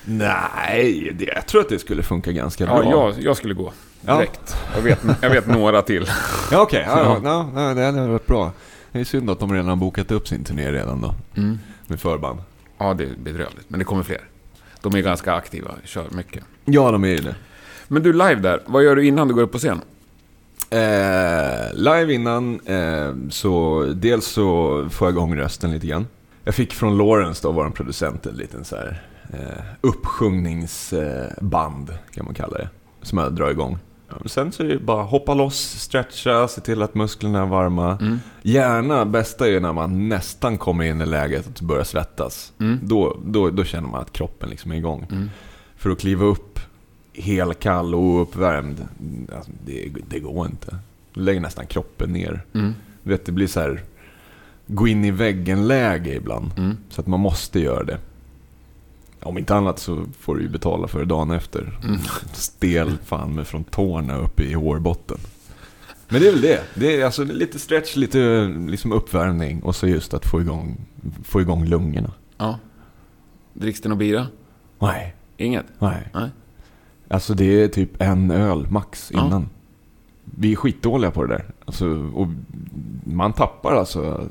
[0.04, 2.90] Nej, det, jag tror att det skulle funka ganska Ja, bra.
[2.90, 3.72] jag, jag skulle gå
[4.06, 4.14] Ja.
[4.16, 4.56] direkt.
[4.74, 6.06] Jag, vet, jag vet några till.
[6.50, 6.84] Ja, okej.
[6.86, 7.50] Ja, Ja.
[7.54, 7.62] ja.
[7.68, 8.52] Ja, det hade varit bra.
[8.92, 11.14] Det är synd att de redan har bokat upp sin turné redan då.
[11.36, 11.58] Mm.
[11.86, 12.38] Med förband.
[12.78, 13.70] Ja, det är bedrövligt.
[13.70, 14.20] Men det kommer fler.
[14.80, 16.44] De är ganska aktiva, kör mycket.
[16.64, 17.34] Ja, de är ju det.
[17.88, 18.62] Men du, live där.
[18.66, 19.80] Vad gör du innan du går upp på scen?
[20.70, 26.06] Eh, live innan, eh, så dels så får jag igång rösten lite grann.
[26.44, 29.02] Jag fick från Lawrence då, vår producent, en liten så här
[29.32, 32.68] eh, uppsjungningsband kan man kalla det.
[33.02, 33.78] Som jag drar igång.
[34.26, 37.98] Sen så är det bara hoppa loss, stretcha, se till att musklerna är varma.
[38.00, 38.20] Mm.
[38.42, 42.52] Gärna, bästa är när man nästan kommer in i läget att börja svettas.
[42.60, 42.78] Mm.
[42.82, 45.06] Då, då, då känner man att kroppen liksom är igång.
[45.10, 45.30] Mm.
[45.76, 46.60] För att kliva upp
[47.14, 48.88] helkall och ouppvärmd,
[49.36, 50.76] alltså, det, det går inte.
[51.14, 52.42] Du lägger nästan kroppen ner.
[52.54, 52.74] Mm.
[53.02, 53.82] Du vet, det blir så här
[54.66, 56.50] gå in i väggen-läge ibland.
[56.56, 56.76] Mm.
[56.88, 57.98] Så att man måste göra det.
[59.24, 61.78] Om inte annat så får du ju betala för det dagen efter.
[61.84, 61.98] Mm.
[62.32, 65.18] Stel fan med från tårna upp i hårbotten.
[66.08, 66.60] Men det är väl det.
[66.74, 70.76] Det är alltså lite stretch, lite liksom uppvärmning och så just att få igång,
[71.24, 72.10] få igång lungorna.
[72.36, 72.58] Ja.
[73.52, 74.26] Dricks det någon bira?
[74.78, 75.66] Nej, Inget?
[75.78, 76.08] nej.
[76.14, 76.30] Nej.
[77.08, 79.26] Alltså det är typ en öl max Ja.
[79.26, 79.48] innan.
[80.24, 81.44] Vi är skitdåliga på det där.
[81.64, 82.28] Alltså, och
[83.04, 84.28] man tappar alltså.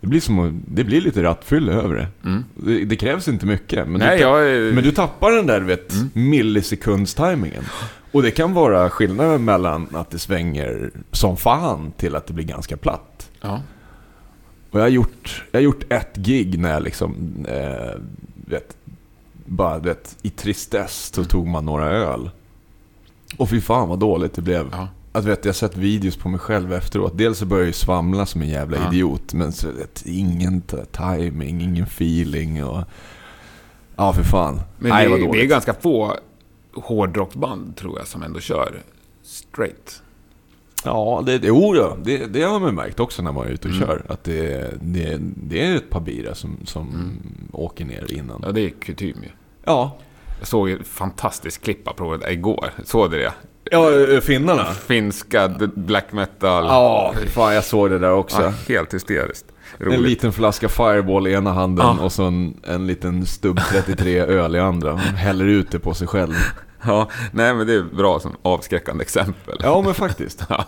[0.00, 2.08] Det blir, som det blir lite rattfylla över det.
[2.28, 2.44] Mm.
[2.54, 2.84] det.
[2.84, 3.88] Det krävs inte mycket.
[3.88, 6.10] Men, Nej, du, jag men du tappar den där vet, Mm.
[6.30, 7.64] millisekundstimingen.
[8.12, 12.44] Och det kan vara skillnaden mellan att det svänger som fan till att det blir
[12.44, 13.30] ganska platt.
[13.40, 13.62] Ja.
[14.70, 17.14] Och jag har gjort, jag har gjort ett gig när jag liksom,
[17.48, 18.00] eh,
[18.46, 18.76] vet,
[19.44, 22.30] bara vet, i tristess så tog man några öl.
[23.36, 24.68] Och fy fan vad dåligt det blev.
[24.72, 24.88] Ja.
[25.16, 27.12] Att, vet, jag har sett videos på mig själv efteråt.
[27.18, 28.88] Dels så börjar jag ju svamla som en jävla Ja.
[28.92, 29.34] idiot.
[29.34, 30.62] Men så, vet, ingen
[30.92, 32.84] timing, ingen feeling och...
[33.96, 34.60] Ja, för fan.
[34.78, 35.50] Men Nej, vad det, det är dåligt.
[35.50, 36.16] ganska få
[36.74, 38.82] hårdrockband, tror jag, som ändå kör
[39.22, 40.02] straight.
[40.84, 43.68] Ja, det, det, oh, ja, det, det har man märkt också när man är ute
[43.68, 43.86] och Mm.
[43.86, 44.02] kör.
[44.08, 47.18] Att det, det, det är ett par bira som, som Mm.
[47.52, 48.40] åker ner innan.
[48.46, 49.28] Ja, det är kutym ju.
[49.64, 49.96] Ja,
[50.38, 52.70] Jag såg ett fantastiskt klipp apropå det igår.
[52.84, 53.32] Såg du det?
[53.70, 54.64] Ja ö, finnarna.
[54.64, 56.64] Finska black metal.
[56.64, 58.42] Ja, fan jag såg det där också.
[58.42, 59.46] Ja, helt hysteriskt.
[59.78, 60.00] En Roligt.
[60.00, 62.04] liten flaska Fireball i ena handen Ja.
[62.04, 64.92] och så en, en liten stubb 33 öl i andra.
[64.92, 66.34] Man häller ut det på sig själv.
[66.86, 69.56] Ja, nej men det är bra som avskräckande exempel.
[69.62, 70.44] Ja, men faktiskt.
[70.48, 70.64] Ja.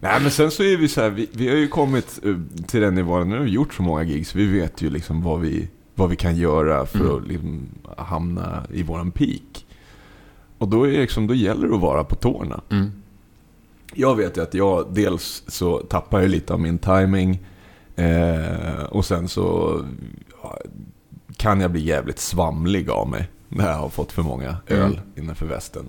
[0.00, 2.34] Nej, men sen så är vi så här, vi, vi har ju kommit eh,
[2.66, 5.40] till den nivån, nu har vi gjort så många gigs, vi vet ju liksom vad
[5.40, 7.16] vi, vad vi kan göra för Mm.
[7.16, 9.66] att liksom hamna i våran peak.
[10.62, 12.60] Och då, är det liksom, då gäller det att vara på tårna.
[12.70, 12.92] Mm.
[13.94, 17.40] Jag vet ju att jag dels så tappar jag lite av min timing
[17.96, 19.78] eh, och sen så
[20.42, 20.58] ja,
[21.36, 24.98] kan jag bli jävligt svamlig av mig när jag har fått för många öl Mm.
[25.16, 25.88] innanför västen.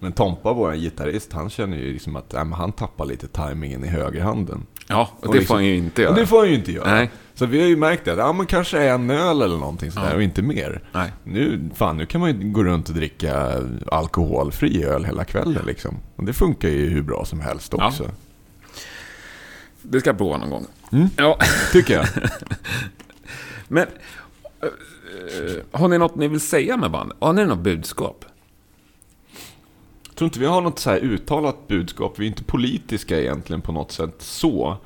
[0.00, 3.88] Men Tompa, vår gitarrist, han känner ju liksom att men han tappar lite timingen i
[3.88, 4.66] högerhanden.
[4.86, 6.12] Ja, och, Och det liksom- får han ju inte göra.
[6.12, 6.94] Och det får han ju inte göra.
[6.94, 7.10] Nej.
[7.34, 10.08] Så vi har ju märkt det, att ja, men kanske en öl eller någonting sådär
[10.10, 10.16] Ja.
[10.16, 10.82] och inte mer.
[10.92, 11.12] Nej.
[11.24, 13.52] Nu, fan, nu kan man ju gå runt och dricka
[13.92, 15.96] alkoholfri öl hela kvällen liksom.
[16.16, 17.86] Och det funkar ju hur bra som helst Ja.
[17.88, 18.10] också.
[19.82, 20.66] Det ska jag prova någon gång.
[20.92, 21.08] Mm.
[21.16, 21.38] Ja,
[21.72, 22.06] Tycker jag.
[23.68, 23.86] men...
[24.62, 27.16] eh, har ni något ni vill säga med bandet?
[27.20, 28.24] Har ni något budskap?
[30.14, 32.18] Jag tror inte vi har något så här uttalat budskap.
[32.18, 34.76] Vi är inte politiska egentligen på något sätt så.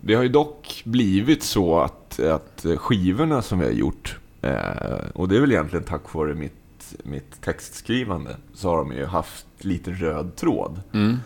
[0.00, 5.28] Det har ju dock blivit så att, att skivorna som vi har gjort, eh, och
[5.28, 9.90] det är väl egentligen tack vare mitt, mitt textskrivande, så har de ju haft lite
[9.90, 10.80] röd tråd.
[10.92, 11.16] Mm.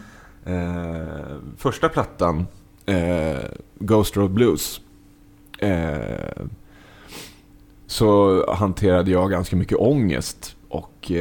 [0.44, 2.46] Eh, första plattan,
[2.86, 3.44] eh,
[3.78, 4.80] Ghost Road Blues,
[5.58, 6.42] eh,
[7.86, 10.56] så hanterade jag ganska mycket ångest.
[10.68, 11.12] Och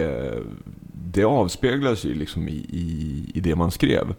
[1.05, 4.15] det avspeglas ju liksom i, i, i det man skrev.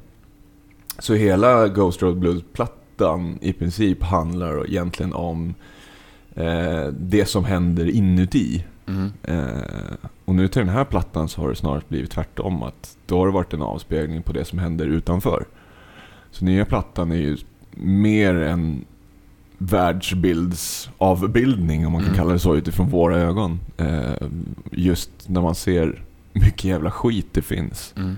[0.98, 5.54] Så hela Ghost Road Blues-plattan i princip handlar egentligen om
[6.34, 8.64] eh, det som händer inuti.
[8.86, 9.12] Mm.
[9.22, 12.62] Eh, och nu till den här plattan så har det snarare blivit tvärtom.
[12.62, 15.44] Att då har det varit en avspegling på det som händer utanför.
[16.30, 17.36] Så nya plattan är ju
[17.76, 18.84] mer en
[19.58, 22.18] världsbildsavbildning, om man kan Mm.
[22.18, 23.60] kalla det så, utifrån våra ögon.
[23.76, 24.12] Eh,
[24.72, 26.02] just när man ser
[26.32, 27.94] mycket jävla skit det finns.
[27.96, 28.16] Mm.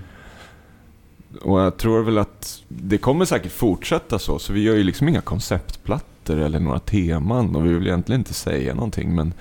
[1.41, 5.09] Och jag tror väl att det kommer säkert fortsätta så, så vi gör ju liksom
[5.09, 9.33] inga konceptplattor eller några teman och vi vill egentligen inte säga någonting men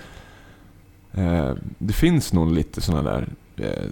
[1.13, 3.89] eh, det finns nog lite sådana där, eh,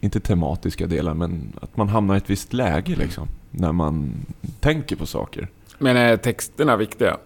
[0.00, 4.12] inte tematiska delar men att man hamnar i ett visst läge liksom, när man
[4.60, 5.48] tänker på saker.
[5.78, 7.16] Men är texterna viktiga?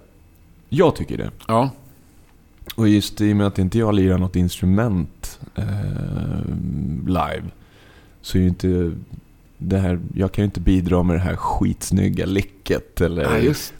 [0.68, 1.30] Jag tycker det.
[1.48, 1.70] Ja.
[2.74, 5.64] Och just i och med att inte jag lirar något instrument eh,
[7.06, 7.42] live
[8.22, 8.92] så är ju inte
[9.58, 13.30] det här, jag kan ju inte bidra med det här skitsnygga licket eller Ja,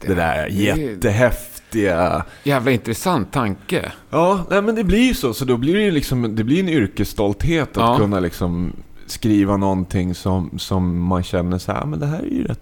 [0.01, 0.07] det.
[0.07, 2.25] det där jättehäftiga.
[2.43, 3.91] Jävla intressant tanke.
[4.09, 5.33] Ja, nej, men det blir ju så.
[5.33, 7.97] Så då blir det ju liksom, det blir en yrkesstolthet att Ja.
[7.97, 8.73] kunna liksom
[9.05, 12.59] skriva någonting som, som man känner så här, men det här är ju rätt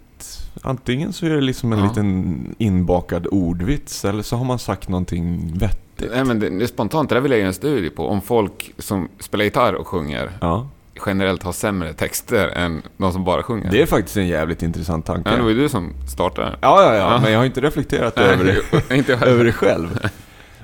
[0.61, 1.85] Antingen så är det liksom en Ja.
[1.87, 5.88] liten inbakad ordvits eller så har man sagt någonting vettigt.
[6.11, 8.07] Nej, men det, spontant, det där vill jag göra en studie på.
[8.07, 10.67] Om folk som spelar gitarr och sjunger Ja.
[11.05, 13.71] generellt har sämre texter än de som bara sjunger.
[13.71, 15.29] Det är faktiskt en jävligt intressant tanke.
[15.29, 16.55] Ja, det var ju du som startade.
[16.61, 17.19] Ja, ja, ja, Ja.
[17.21, 18.45] men jag har inte reflekterat över,
[18.89, 20.07] det, inte över det själv.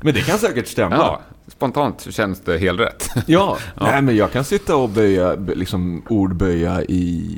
[0.01, 0.95] Men det kan säkert stämma.
[0.95, 3.09] Ja, spontant känns det helt rätt.
[3.27, 7.29] Ja, Nej, men jag kan sitta och böja, liksom ordböja i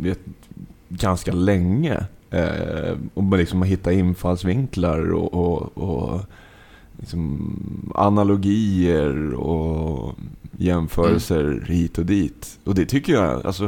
[0.00, 0.18] vet,
[0.88, 2.04] ganska länge.
[2.30, 6.20] Eh, och liksom hitta infallsvinklar och, och, och
[6.98, 10.18] liksom analogier och
[10.56, 12.58] jämförelser hit och dit.
[12.64, 13.64] Och det tycker jag, alltså,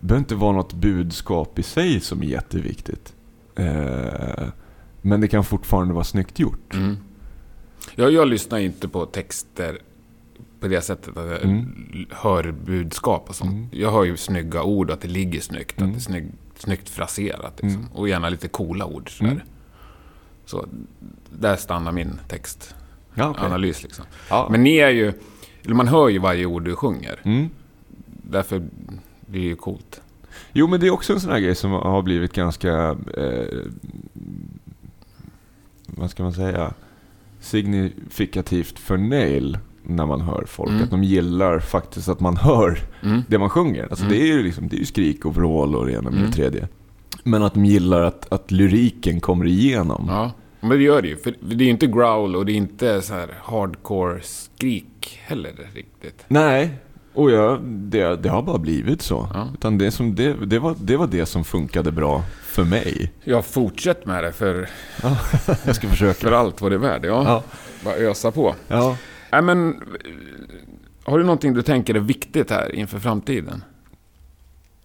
[0.00, 3.14] det behöver inte vara något budskap i sig som är jätteviktigt.
[3.56, 4.44] Eh,
[5.02, 6.74] men det kan fortfarande vara snyggt gjort.
[6.74, 6.96] Mm.
[7.94, 9.78] Jag, jag lyssnar inte på texter
[10.60, 11.66] på det sättet att jag Mm.
[12.10, 13.52] hör budskap och sånt.
[13.52, 13.66] Mm.
[13.72, 15.90] Jag hör ju snygga ord, att det ligger snyggt, Mm.
[15.90, 17.52] att det är snygg, snyggt fraserat.
[17.62, 17.80] Liksom.
[17.80, 17.92] Mm.
[17.92, 19.18] Och gärna lite coola ord.
[19.18, 19.44] Sådär.
[20.42, 20.46] Mm.
[20.46, 20.66] Så
[21.30, 22.76] där stannar min textanalys.
[23.14, 23.74] Ja, okej.
[23.82, 24.04] Liksom.
[24.30, 24.48] Ja.
[24.50, 25.12] Men ni är ju,
[25.66, 27.20] man hör ju varje ord du sjunger.
[27.22, 27.48] Mm.
[28.06, 28.58] Därför
[29.20, 30.00] blir det ju coolt.
[30.52, 32.96] Jo, men det är också en sån här grej som har blivit ganska...
[33.16, 33.58] Eh,
[35.86, 36.74] vad ska man säga?
[37.40, 40.70] Signifikativt för Nail när man hör folk.
[40.70, 40.82] Mm.
[40.82, 43.22] Att de gillar faktiskt att man hör Mm.
[43.28, 43.82] det man sjunger.
[43.90, 44.16] Alltså Mm.
[44.18, 46.26] det är ju liksom, det är ju skrik och vrål och det ena med Mm.
[46.26, 46.68] det tredje.
[47.22, 50.04] Men att de gillar att, att lyriken kommer igenom.
[50.08, 51.16] Ja, men det gör det ju.
[51.16, 55.52] För det är ju inte growl och det är inte så här hardcore skrik heller
[55.74, 56.24] riktigt.
[56.28, 56.70] Nej,
[57.14, 59.28] och jag, det, det har bara blivit så.
[59.34, 59.48] Ja.
[59.54, 63.12] Utan det, som, det, det, var, det var det som funkade bra för mig.
[63.24, 64.68] Jag fortsätter med det för,
[65.66, 66.14] Jag ska försöka.
[66.20, 67.04] för allt vad det är värd.
[67.04, 67.42] Ja, Ja.
[67.84, 68.54] bara ösa på.
[68.68, 68.96] Ja.
[69.32, 69.80] Nej, men
[71.04, 73.64] har du någonting du tänker är viktigt här inför framtiden?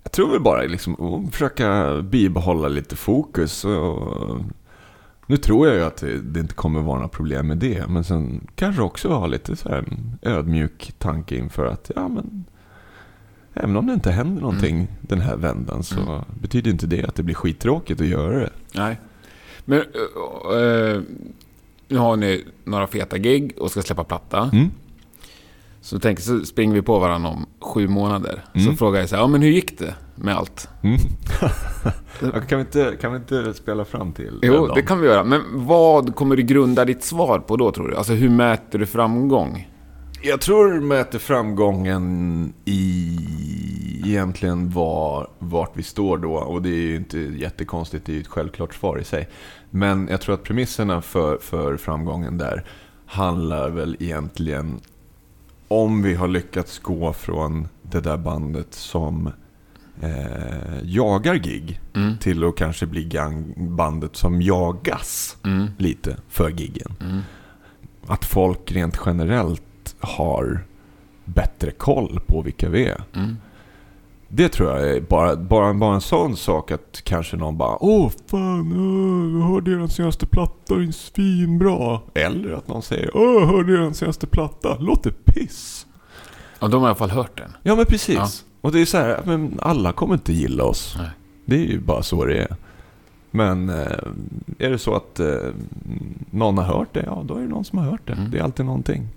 [0.08, 0.93] Jag tror väl bara liksom
[1.26, 3.66] att försöka bibehålla lite fokus.
[3.66, 4.38] Och
[5.26, 7.88] nu tror jag ju att det, inte kommer vara några problem med det.
[7.88, 9.86] Men sen kanske också ha lite så här
[10.22, 12.45] ödmjuk tanke inför att ja men
[13.53, 16.22] Även om det inte händer någonting den här vändan så Mm.
[16.41, 18.49] betyder inte det att det blir skittråkigt att göra det.
[18.76, 18.99] Nej.
[19.66, 21.01] Men eh, eh,
[21.88, 24.49] nu har ni några feta gig och ska släppa platta.
[24.53, 24.72] Mm.
[25.88, 28.44] Så tänker så springer vi på varandra om sju månader.
[28.54, 28.78] Så Mm.
[28.78, 30.70] frågar jag så här, ja men hur gick det med allt?
[30.84, 30.98] Mm.
[32.48, 35.24] Kan, vi inte, kan vi inte spela fram till Jo, det kan vi göra.
[35.24, 37.96] Men vad kommer du grunda ditt svar på då tror du?
[37.96, 39.70] Alltså hur mäter du framgång?
[40.22, 43.18] Jag tror du mäter framgången i
[44.06, 46.34] egentligen var, vart vi står då.
[46.34, 49.30] Och det är ju inte jättekonstigt, det är ju ett självklart svar i sig.
[49.70, 52.64] Men jag tror att premisserna för, för framgången där
[53.06, 54.80] handlar väl egentligen
[55.68, 59.32] om vi har lyckats gå från det där bandet som
[60.01, 62.18] eh, jagar gig Mm.
[62.18, 63.09] till att kanske bli
[63.57, 65.68] bandet som jagas Mm.
[65.78, 67.20] lite för giggen Mm.
[68.07, 70.65] att folk rent generellt har
[71.26, 73.03] bättre koll på vilka vi är.
[73.13, 73.38] Mm.
[74.30, 78.11] Det tror jag är bara, bara, bara en sån sak att kanske någon bara Åh
[78.28, 81.99] fan, åh, jag hörde er senaste platta, den är svinbra.
[82.13, 85.86] Eller att någon säger Åh, jag hörde er senaste platta, låter piss.
[86.59, 87.51] Och de har i alla fall hört den.
[87.63, 88.15] Ja men precis.
[88.15, 88.28] Ja.
[88.61, 90.95] Och det är så här, men alla kommer inte gilla oss.
[90.97, 91.09] Nej.
[91.45, 92.55] Det är ju bara så det är.
[93.32, 93.75] Men eh,
[94.57, 95.36] är det så att eh,
[96.32, 98.13] någon har hört det, ja då är det någon som har hört det.
[98.13, 98.32] Mm.
[98.32, 99.07] Det är alltid någonting.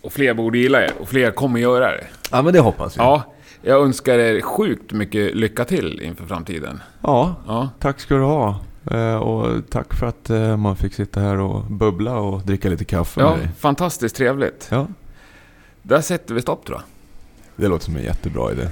[0.00, 0.92] Och fler borde gilla er.
[1.00, 2.06] Och fler kommer göra det.
[2.30, 3.06] Ja men det hoppas jag.
[3.06, 3.22] Ja,
[3.62, 6.80] jag önskar er sjukt mycket lycka till inför framtiden.
[7.02, 8.60] Ja, Ja, tack ska du ha.
[8.90, 12.84] Eh, och tack för att eh, man fick sitta här och bubbla och dricka lite
[12.84, 13.48] kaffe ja med dig.
[13.58, 14.68] fantastiskt trevligt.
[14.70, 14.86] Ja,
[15.82, 16.84] Där sätter vi stopp tror jag.
[17.56, 18.68] det låter som en jättebra idé.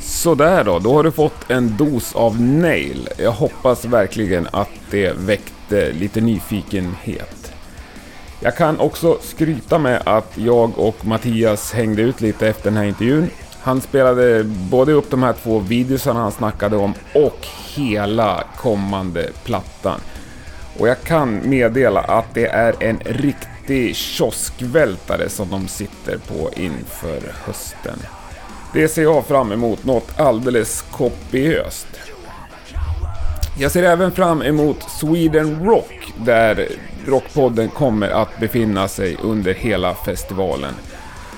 [0.00, 3.08] Sådär då, då har du fått en dos av Nail.
[3.18, 7.36] Jag hoppas verkligen att det väckte lite nyfikenhet.
[8.42, 12.84] Jag kan också skryta med att jag och Mattias hängde ut lite efter den här
[12.84, 13.30] intervjun.
[13.60, 20.00] Han spelade både upp de här två videosarna han snackade om och hela kommande plattan.
[20.78, 27.20] Och jag kan meddela att det är en riktig kioskvältare som de sitter på inför
[27.44, 27.98] hösten.
[28.72, 31.86] Det ser jag fram emot något alldeles kopiöst.
[33.58, 36.68] Jag ser även fram emot Sweden Rock där
[37.06, 40.74] Rockpodden kommer att befinna sig under hela festivalen.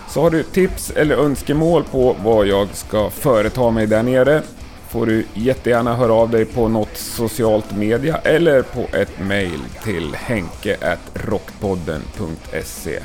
[0.09, 4.43] Så har du tips eller önskemål på vad jag ska företa mig där nere
[4.89, 10.15] får du jättegärna höra av dig på något socialt media eller på ett mail till
[10.15, 12.99] henke.rockpodden.se.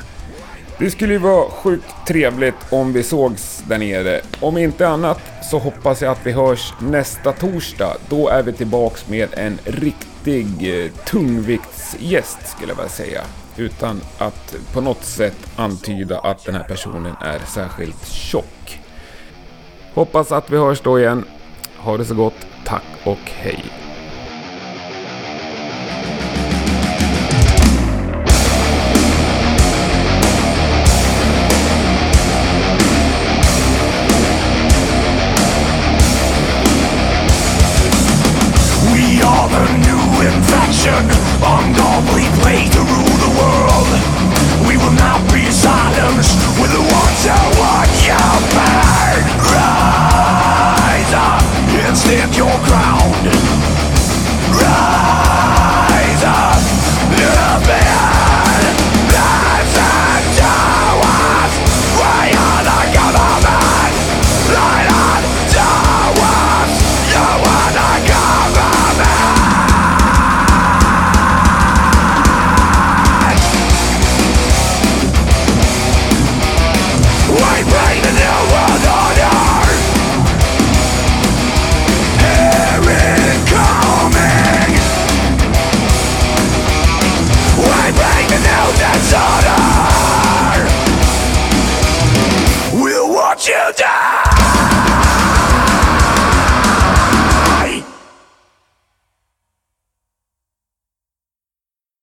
[0.78, 4.20] Det skulle ju vara sjukt trevligt om vi sågs där nere.
[4.40, 5.20] Om inte annat
[5.50, 7.96] så hoppas jag att vi hörs nästa torsdag.
[8.08, 10.46] Då är vi tillbaks med en riktig
[10.84, 13.20] eh, tungviktsgäst skulle jag vilja säga.
[13.56, 18.80] Utan att på något sätt antyda att den här personen är särskilt tjock.
[19.94, 21.24] Hoppas att vi hörs då igen.
[21.76, 22.46] Ha det så gott.
[22.64, 23.87] Tack och hej.